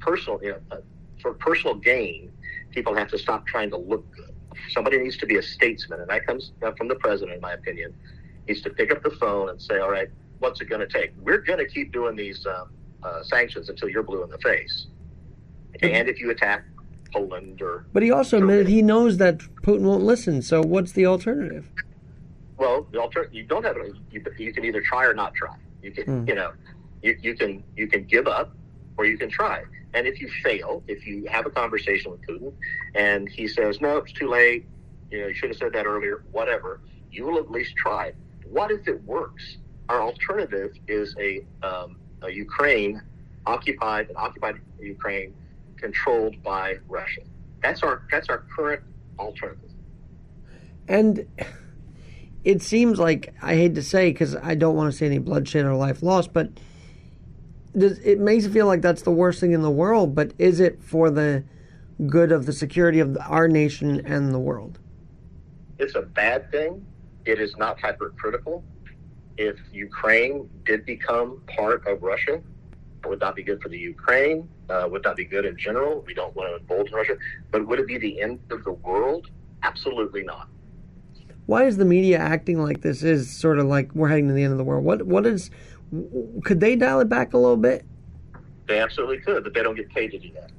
personal, 0.00 0.40
you 0.42 0.50
know, 0.50 0.58
uh, 0.72 0.76
for 1.22 1.34
personal 1.34 1.76
gain, 1.76 2.32
people 2.72 2.94
have 2.94 3.08
to 3.08 3.18
stop 3.18 3.46
trying 3.46 3.70
to 3.70 3.76
look 3.76 4.04
good. 4.14 4.34
Somebody 4.70 4.98
needs 4.98 5.16
to 5.18 5.26
be 5.26 5.36
a 5.36 5.42
statesman, 5.42 6.00
and 6.00 6.10
that 6.10 6.26
comes 6.26 6.52
from 6.76 6.88
the 6.88 6.96
president, 6.96 7.36
in 7.36 7.40
my 7.40 7.52
opinion. 7.52 7.94
Needs 8.48 8.60
to 8.62 8.70
pick 8.70 8.90
up 8.90 9.02
the 9.02 9.10
phone 9.10 9.48
and 9.48 9.62
say, 9.62 9.78
all 9.78 9.90
right, 9.90 10.08
what's 10.40 10.60
it 10.60 10.68
going 10.68 10.86
to 10.86 10.88
take? 10.88 11.12
We're 11.22 11.38
going 11.38 11.60
to 11.60 11.66
keep 11.66 11.92
doing 11.92 12.16
these 12.16 12.44
um, 12.46 12.70
uh, 13.02 13.22
sanctions 13.22 13.68
until 13.68 13.88
you're 13.88 14.02
blue 14.02 14.22
in 14.22 14.30
the 14.30 14.38
face 14.38 14.88
and 15.82 16.08
if 16.08 16.20
you 16.20 16.30
attack 16.30 16.64
Poland 17.12 17.62
or. 17.62 17.86
But 17.92 18.02
he 18.02 18.10
also 18.10 18.38
admitted 18.38 18.68
he 18.68 18.82
knows 18.82 19.18
that 19.18 19.38
Putin 19.62 19.82
won't 19.82 20.02
listen. 20.02 20.42
So 20.42 20.62
what's 20.62 20.92
the 20.92 21.06
alternative? 21.06 21.70
Well, 22.56 22.86
the 22.92 23.00
alternative 23.00 23.34
you 23.34 23.44
don't 23.44 23.64
have 23.64 23.76
it. 23.76 23.94
You, 24.10 24.22
you 24.38 24.52
can 24.52 24.64
either 24.64 24.80
try 24.80 25.04
or 25.04 25.14
not 25.14 25.34
try. 25.34 25.56
You 25.82 25.92
can, 25.92 26.04
mm. 26.04 26.28
you 26.28 26.34
know, 26.34 26.52
you, 27.02 27.16
you 27.20 27.34
can 27.34 27.62
you 27.76 27.86
can 27.86 28.04
give 28.04 28.26
up 28.26 28.54
or 28.96 29.06
you 29.06 29.18
can 29.18 29.30
try. 29.30 29.64
And 29.94 30.06
if 30.06 30.20
you 30.20 30.28
fail, 30.42 30.82
if 30.88 31.06
you 31.06 31.26
have 31.30 31.46
a 31.46 31.50
conversation 31.50 32.10
with 32.10 32.20
Putin 32.22 32.52
and 32.94 33.28
he 33.28 33.46
says, 33.46 33.80
"No, 33.80 33.98
it's 33.98 34.12
too 34.12 34.28
late," 34.28 34.66
you 35.10 35.20
know, 35.20 35.28
you 35.28 35.34
should 35.34 35.50
have 35.50 35.58
said 35.58 35.72
that 35.72 35.86
earlier. 35.86 36.24
Whatever, 36.32 36.80
you 37.10 37.24
will 37.24 37.38
at 37.38 37.50
least 37.50 37.76
try. 37.76 38.12
What 38.44 38.70
if 38.70 38.86
it 38.88 39.02
works? 39.04 39.58
Our 39.88 40.02
alternative 40.02 40.72
is 40.88 41.14
a 41.20 41.44
um, 41.62 41.96
a 42.22 42.30
Ukraine 42.30 43.02
occupied 43.46 44.08
an 44.08 44.16
occupied 44.16 44.56
Ukraine 44.80 45.34
controlled 45.84 46.42
by 46.42 46.76
Russia. 46.88 47.20
That's 47.62 47.82
our 47.82 48.06
that's 48.10 48.30
our 48.30 48.44
current 48.56 48.82
alternative. 49.18 49.70
And 50.88 51.26
it 52.42 52.62
seems 52.62 52.98
like 52.98 53.34
I 53.42 53.54
hate 53.54 53.74
to 53.74 53.82
say 53.82 54.10
because 54.10 54.34
I 54.34 54.54
don't 54.54 54.76
want 54.76 54.90
to 54.90 54.96
see 54.96 55.04
any 55.04 55.18
bloodshed 55.18 55.66
or 55.66 55.74
life 55.74 56.02
lost, 56.02 56.32
but 56.32 56.48
does, 57.76 57.98
it 57.98 58.18
makes 58.18 58.46
it 58.46 58.52
feel 58.52 58.66
like 58.66 58.80
that's 58.80 59.02
the 59.02 59.10
worst 59.10 59.40
thing 59.40 59.52
in 59.52 59.60
the 59.60 59.70
world. 59.70 60.14
But 60.14 60.32
is 60.38 60.58
it 60.58 60.82
for 60.82 61.10
the 61.10 61.44
good 62.06 62.32
of 62.32 62.46
the 62.46 62.52
security 62.54 63.00
of 63.00 63.18
our 63.20 63.46
nation 63.46 64.00
and 64.06 64.32
the 64.32 64.38
world? 64.38 64.78
It's 65.78 65.96
a 65.96 66.02
bad 66.02 66.50
thing. 66.50 66.84
It 67.26 67.38
is 67.40 67.56
not 67.58 67.78
hypercritical. 67.78 68.64
If 69.36 69.56
Ukraine 69.72 70.48
did 70.64 70.86
become 70.86 71.42
part 71.46 71.86
of 71.86 72.02
Russia, 72.02 72.40
would 73.08 73.20
not 73.20 73.36
be 73.36 73.42
good 73.42 73.60
for 73.62 73.68
the 73.68 73.78
Ukraine 73.78 74.48
uh, 74.70 74.88
would 74.90 75.02
not 75.02 75.16
be 75.16 75.24
good 75.24 75.44
in 75.44 75.56
general. 75.56 76.02
We 76.06 76.14
don't 76.14 76.34
want 76.34 76.50
to 76.50 76.56
embolden 76.56 76.92
Russia. 76.92 77.16
But 77.50 77.66
would 77.66 77.78
it 77.78 77.86
be 77.86 77.98
the 77.98 78.20
end 78.20 78.40
of 78.50 78.64
the 78.64 78.72
world? 78.72 79.28
Absolutely 79.62 80.22
not. 80.22 80.48
Why 81.46 81.64
is 81.64 81.76
the 81.76 81.84
media 81.84 82.18
acting 82.18 82.62
like 82.62 82.80
this 82.80 83.02
is 83.02 83.30
sort 83.30 83.58
of 83.58 83.66
like 83.66 83.94
we're 83.94 84.08
heading 84.08 84.28
to 84.28 84.34
the 84.34 84.42
end 84.42 84.52
of 84.52 84.58
the 84.58 84.64
world? 84.64 84.84
What 84.84 85.02
what 85.02 85.26
is 85.26 85.50
could 86.42 86.60
they 86.60 86.76
dial 86.76 87.00
it 87.00 87.08
back 87.08 87.34
a 87.34 87.38
little 87.38 87.56
bit? 87.56 87.84
They 88.66 88.80
absolutely 88.80 89.18
could, 89.18 89.44
but 89.44 89.52
they 89.52 89.62
don't 89.62 89.74
get 89.74 89.90
paid 89.90 90.10
to 90.12 90.18
do 90.18 90.30
that. 90.32 90.50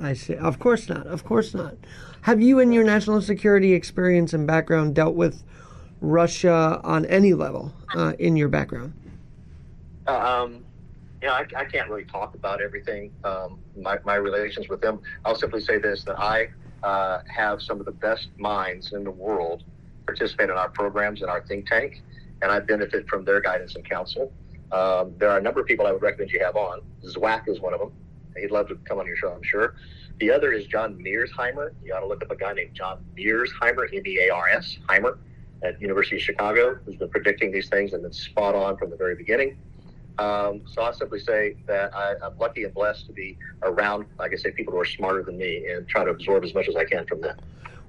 I 0.00 0.12
see. 0.12 0.34
Of 0.34 0.58
course 0.58 0.88
not. 0.88 1.06
Of 1.06 1.24
course 1.24 1.52
not. 1.52 1.74
Have 2.22 2.40
you, 2.40 2.58
in 2.58 2.72
your 2.72 2.84
national 2.84 3.22
security 3.22 3.72
experience 3.72 4.32
and 4.32 4.46
background, 4.46 4.94
dealt 4.94 5.14
with 5.14 5.42
Russia 6.00 6.80
on 6.84 7.04
any 7.06 7.34
level 7.34 7.72
uh, 7.94 8.12
in 8.18 8.36
your 8.36 8.48
background? 8.48 8.92
Uh, 10.06 10.44
um, 10.44 10.65
you 11.22 11.28
know, 11.28 11.34
I, 11.34 11.46
I 11.56 11.64
can't 11.64 11.88
really 11.88 12.04
talk 12.04 12.34
about 12.34 12.60
everything, 12.60 13.12
um, 13.24 13.58
my, 13.80 13.98
my 14.04 14.16
relations 14.16 14.68
with 14.68 14.80
them. 14.80 15.00
I'll 15.24 15.34
simply 15.34 15.60
say 15.60 15.78
this 15.78 16.04
that 16.04 16.18
I 16.18 16.48
uh, 16.82 17.20
have 17.34 17.62
some 17.62 17.80
of 17.80 17.86
the 17.86 17.92
best 17.92 18.28
minds 18.38 18.92
in 18.92 19.04
the 19.04 19.10
world 19.10 19.64
participate 20.04 20.50
in 20.50 20.56
our 20.56 20.68
programs 20.68 21.22
and 21.22 21.30
our 21.30 21.42
think 21.42 21.66
tank, 21.66 22.02
and 22.42 22.50
I 22.50 22.60
benefit 22.60 23.08
from 23.08 23.24
their 23.24 23.40
guidance 23.40 23.74
and 23.74 23.88
counsel. 23.88 24.32
Um, 24.72 25.14
there 25.18 25.30
are 25.30 25.38
a 25.38 25.42
number 25.42 25.60
of 25.60 25.66
people 25.66 25.86
I 25.86 25.92
would 25.92 26.02
recommend 26.02 26.30
you 26.30 26.40
have 26.44 26.56
on. 26.56 26.82
Zwack 27.04 27.48
is 27.48 27.60
one 27.60 27.72
of 27.72 27.80
them. 27.80 27.92
He'd 28.36 28.50
love 28.50 28.68
to 28.68 28.76
come 28.84 28.98
on 28.98 29.06
your 29.06 29.16
show, 29.16 29.30
I'm 29.32 29.42
sure. 29.42 29.74
The 30.18 30.30
other 30.30 30.52
is 30.52 30.66
John 30.66 30.96
Mearsheimer. 30.96 31.72
You 31.84 31.94
ought 31.94 32.00
to 32.00 32.06
look 32.06 32.22
up 32.22 32.30
a 32.30 32.36
guy 32.36 32.52
named 32.52 32.74
John 32.74 33.04
Mearsheimer, 33.16 33.86
M-E-A-R-S, 33.94 34.78
Heimer, 34.88 35.18
at 35.62 35.80
University 35.80 36.16
of 36.16 36.22
Chicago, 36.22 36.78
who's 36.84 36.96
been 36.96 37.08
predicting 37.08 37.50
these 37.52 37.68
things 37.68 37.92
and 37.92 38.02
been 38.02 38.12
spot 38.12 38.54
on 38.54 38.76
from 38.76 38.90
the 38.90 38.96
very 38.96 39.14
beginning. 39.14 39.56
Um, 40.18 40.62
so 40.66 40.82
I'll 40.82 40.94
simply 40.94 41.20
say 41.20 41.56
that 41.66 41.94
I, 41.94 42.12
am 42.24 42.38
lucky 42.38 42.64
and 42.64 42.72
blessed 42.72 43.06
to 43.06 43.12
be 43.12 43.36
around, 43.62 44.06
like 44.18 44.32
I 44.32 44.36
say, 44.36 44.50
people 44.50 44.72
who 44.72 44.80
are 44.80 44.86
smarter 44.86 45.22
than 45.22 45.36
me 45.36 45.66
and 45.66 45.86
try 45.86 46.04
to 46.04 46.10
absorb 46.10 46.44
as 46.44 46.54
much 46.54 46.68
as 46.68 46.76
I 46.76 46.84
can 46.84 47.06
from 47.06 47.20
them. 47.20 47.36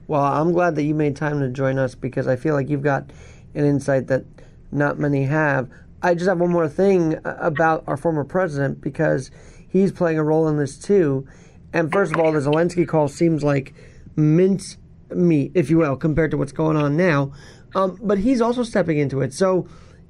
Well, 0.07 0.21
I'm 0.21 0.51
glad 0.51 0.75
that 0.75 0.83
you 0.83 0.93
made 0.93 1.15
time 1.15 1.39
to 1.39 1.49
join 1.49 1.77
us 1.77 1.95
because 1.95 2.27
I 2.27 2.35
feel 2.35 2.53
like 2.53 2.69
you've 2.69 2.83
got 2.83 3.09
an 3.53 3.65
insight 3.65 4.07
that 4.07 4.25
not 4.71 4.99
many 4.99 5.23
have. 5.23 5.69
I 6.01 6.13
just 6.13 6.27
have 6.27 6.39
one 6.39 6.51
more 6.51 6.69
thing 6.69 7.19
about 7.23 7.83
our 7.87 7.97
former 7.97 8.23
president 8.23 8.81
because 8.81 9.31
he's 9.67 9.91
playing 9.91 10.19
a 10.19 10.23
role 10.23 10.47
in 10.47 10.57
this 10.57 10.77
too. 10.77 11.27
And 11.73 11.91
first 11.91 12.13
of 12.13 12.19
all, 12.19 12.31
the 12.31 12.39
Zelensky 12.39 12.87
call 12.87 13.07
seems 13.07 13.43
like 13.43 13.73
mince 14.15 14.77
meat, 15.09 15.51
if 15.55 15.69
you 15.69 15.77
will, 15.77 15.95
compared 15.95 16.31
to 16.31 16.37
what's 16.37 16.51
going 16.51 16.77
on 16.77 16.95
now. 16.97 17.31
Um, 17.75 17.97
but 18.01 18.19
he's 18.19 18.41
also 18.41 18.63
stepping 18.63 18.97
into 18.97 19.21
it. 19.21 19.33
So 19.33 19.67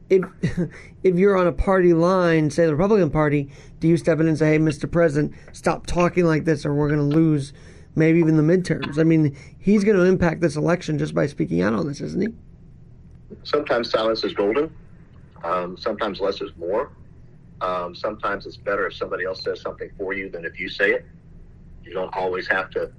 if 0.10 0.24
if 1.04 1.16
you're 1.16 1.38
on 1.38 1.48
a 1.48 1.52
party 1.52 1.94
line, 1.94 2.50
say 2.50 2.66
the 2.66 2.76
Republican 2.76 3.10
Party, 3.10 3.50
do 3.80 3.88
you 3.88 3.98
step 3.98 4.20
in 4.20 4.28
and 4.28 4.38
say, 4.38 4.54
"Hey, 4.54 4.60
Mr. 4.60 4.92
President, 4.92 5.34
stop 5.52 5.86
talking 5.86 6.26
like 6.26 6.46
this, 6.46 6.66
or 6.66 6.74
we're 6.74 6.90
going 6.90 7.10
to 7.10 7.16
lose 7.16 7.54
maybe 7.98 8.20
even 8.20 8.38
the 8.38 8.44
midterms. 8.44 9.00
I 9.00 9.04
mean, 9.04 9.36
he's 9.60 9.84
going 9.84 9.98
to 9.98 10.04
impact 10.04 10.40
this 10.40 10.56
election 10.56 10.98
just 10.98 11.14
by 11.14 11.26
speaking 11.26 11.62
out 11.62 11.74
on 11.74 11.88
this, 11.88 12.00
isn't 12.00 12.22
he? 12.22 12.28
Sometimes 13.44 13.90
silence 13.90 14.24
is 14.24 14.34
golden. 14.34 14.74
Um, 15.44 15.78
sometimes 15.78 16.22
less 16.22 16.40
is 16.40 16.52
more. 16.58 16.92
Um, 17.60 17.96
sometimes 17.96 18.46
it's 18.46 18.56
better 18.56 18.86
if 18.86 18.96
somebody 18.96 19.26
else 19.26 19.44
says 19.44 19.62
something 19.62 19.90
for 19.98 20.14
you 20.14 20.30
than 20.30 20.46
if 20.46 20.60
you 20.60 20.70
say 20.70 20.92
it. 20.92 21.06
You 21.84 21.94
don't 21.94 22.16
always 22.16 22.48
have 22.48 22.70
to 22.72 22.92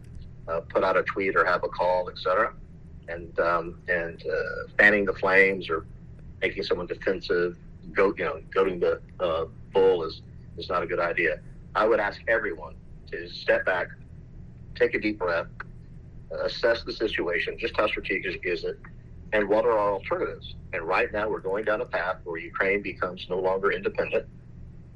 uh, 0.49 0.61
put 0.61 0.83
out 0.83 0.97
a 0.97 1.05
tweet 1.05 1.37
or 1.37 1.44
have 1.44 1.62
a 1.62 1.68
call, 1.68 2.11
etc. 2.11 2.53
And 3.09 3.38
um, 3.38 3.79
and 3.88 4.23
uh, 4.27 4.68
fanning 4.77 5.05
the 5.05 5.12
flames 5.12 5.71
or 5.71 5.87
making 6.40 6.62
someone 6.62 6.87
defensive, 6.87 7.57
go 7.92 8.14
you 8.16 8.24
know, 8.24 8.40
goading 8.53 8.81
the 8.81 9.01
uh, 9.20 9.46
bull 9.72 10.05
is 10.05 10.22
is 10.57 10.68
not 10.68 10.83
a 10.83 10.87
good 10.87 11.01
idea. 11.01 11.40
I 11.74 11.87
would 11.87 12.01
ask 12.01 12.20
everyone 12.29 12.74
to 13.11 13.29
step 13.29 13.64
back, 13.64 13.88
take 14.74 14.94
a 14.94 15.01
deep 15.01 15.18
breath, 15.18 15.46
assess 16.42 16.83
the 16.83 16.92
situation, 16.92 17.57
just 17.59 17.77
how 17.77 17.87
strategic 17.87 18.44
is 18.44 18.64
it, 18.64 18.79
and 19.33 19.48
what 19.48 19.64
are 19.64 19.79
our 19.79 19.92
alternatives. 19.92 20.55
And 20.72 20.83
right 20.83 21.11
now, 21.12 21.29
we're 21.29 21.40
going 21.40 21.64
down 21.64 21.81
a 21.81 21.87
path 21.87 22.16
where 22.24 22.38
Ukraine 22.38 22.83
becomes 22.83 23.27
no 23.31 23.38
longer 23.38 23.70
independent, 23.70 24.27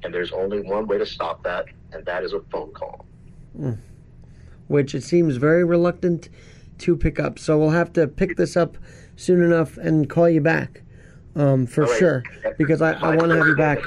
and 0.03 0.13
there's 0.13 0.31
only 0.31 0.61
one 0.61 0.87
way 0.87 0.97
to 0.97 1.05
stop 1.05 1.43
that, 1.43 1.65
and 1.91 2.05
that 2.05 2.23
is 2.23 2.33
a 2.33 2.41
phone 2.51 2.71
call. 2.73 3.05
Mm. 3.57 3.77
Which 4.67 4.93
it 4.95 5.03
seems 5.03 5.37
very 5.37 5.63
reluctant 5.63 6.29
to 6.79 6.95
pick 6.95 7.19
up. 7.19 7.39
So 7.39 7.57
we'll 7.57 7.69
have 7.69 7.93
to 7.93 8.07
pick 8.07 8.35
this 8.35 8.57
up 8.57 8.77
soon 9.15 9.41
enough 9.43 9.77
and 9.77 10.09
call 10.09 10.29
you 10.29 10.41
back 10.41 10.81
um, 11.35 11.65
for 11.65 11.83
right. 11.83 11.99
sure, 11.99 12.23
because 12.57 12.81
I, 12.81 12.93
I 12.93 13.15
want 13.15 13.31
to 13.31 13.37
have 13.37 13.47
you 13.47 13.55
back 13.55 13.79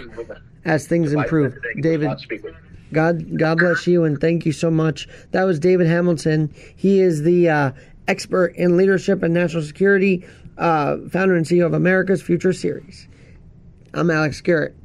as 0.64 0.86
things 0.86 1.12
improve. 1.12 1.56
David. 1.80 2.10
God, 2.92 3.38
God 3.38 3.58
bless 3.58 3.86
you, 3.86 4.04
and 4.04 4.20
thank 4.20 4.46
you 4.46 4.52
so 4.52 4.70
much. 4.70 5.08
That 5.32 5.44
was 5.44 5.58
David 5.58 5.86
Hamilton. 5.86 6.54
He 6.76 7.00
is 7.00 7.22
the 7.22 7.48
uh, 7.48 7.72
expert 8.08 8.54
in 8.56 8.76
leadership 8.76 9.22
and 9.22 9.34
national 9.34 9.62
security, 9.62 10.24
uh, 10.58 10.98
founder 11.10 11.36
and 11.36 11.44
CEO 11.44 11.66
of 11.66 11.74
America's 11.74 12.22
Future 12.22 12.52
Series. 12.52 13.08
I'm 13.92 14.10
Alex 14.10 14.40
Garrett, 14.40 14.76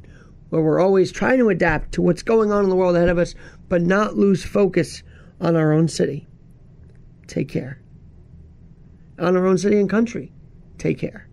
where 0.50 0.62
we're 0.62 0.80
always 0.80 1.12
trying 1.12 1.38
to 1.38 1.48
adapt 1.48 1.92
to 1.92 2.02
what's 2.02 2.22
going 2.22 2.50
on 2.50 2.64
in 2.64 2.70
the 2.70 2.76
world 2.76 2.96
ahead 2.96 3.08
of 3.08 3.18
us, 3.18 3.34
but 3.68 3.82
not 3.82 4.16
lose 4.16 4.44
focus 4.44 5.02
on 5.40 5.56
our 5.56 5.72
own 5.72 5.88
city. 5.88 6.26
Take 7.26 7.48
care. 7.48 7.80
On 9.18 9.36
our 9.36 9.46
own 9.46 9.58
city 9.58 9.78
and 9.78 9.88
country. 9.88 10.32
Take 10.78 10.98
care. 10.98 11.28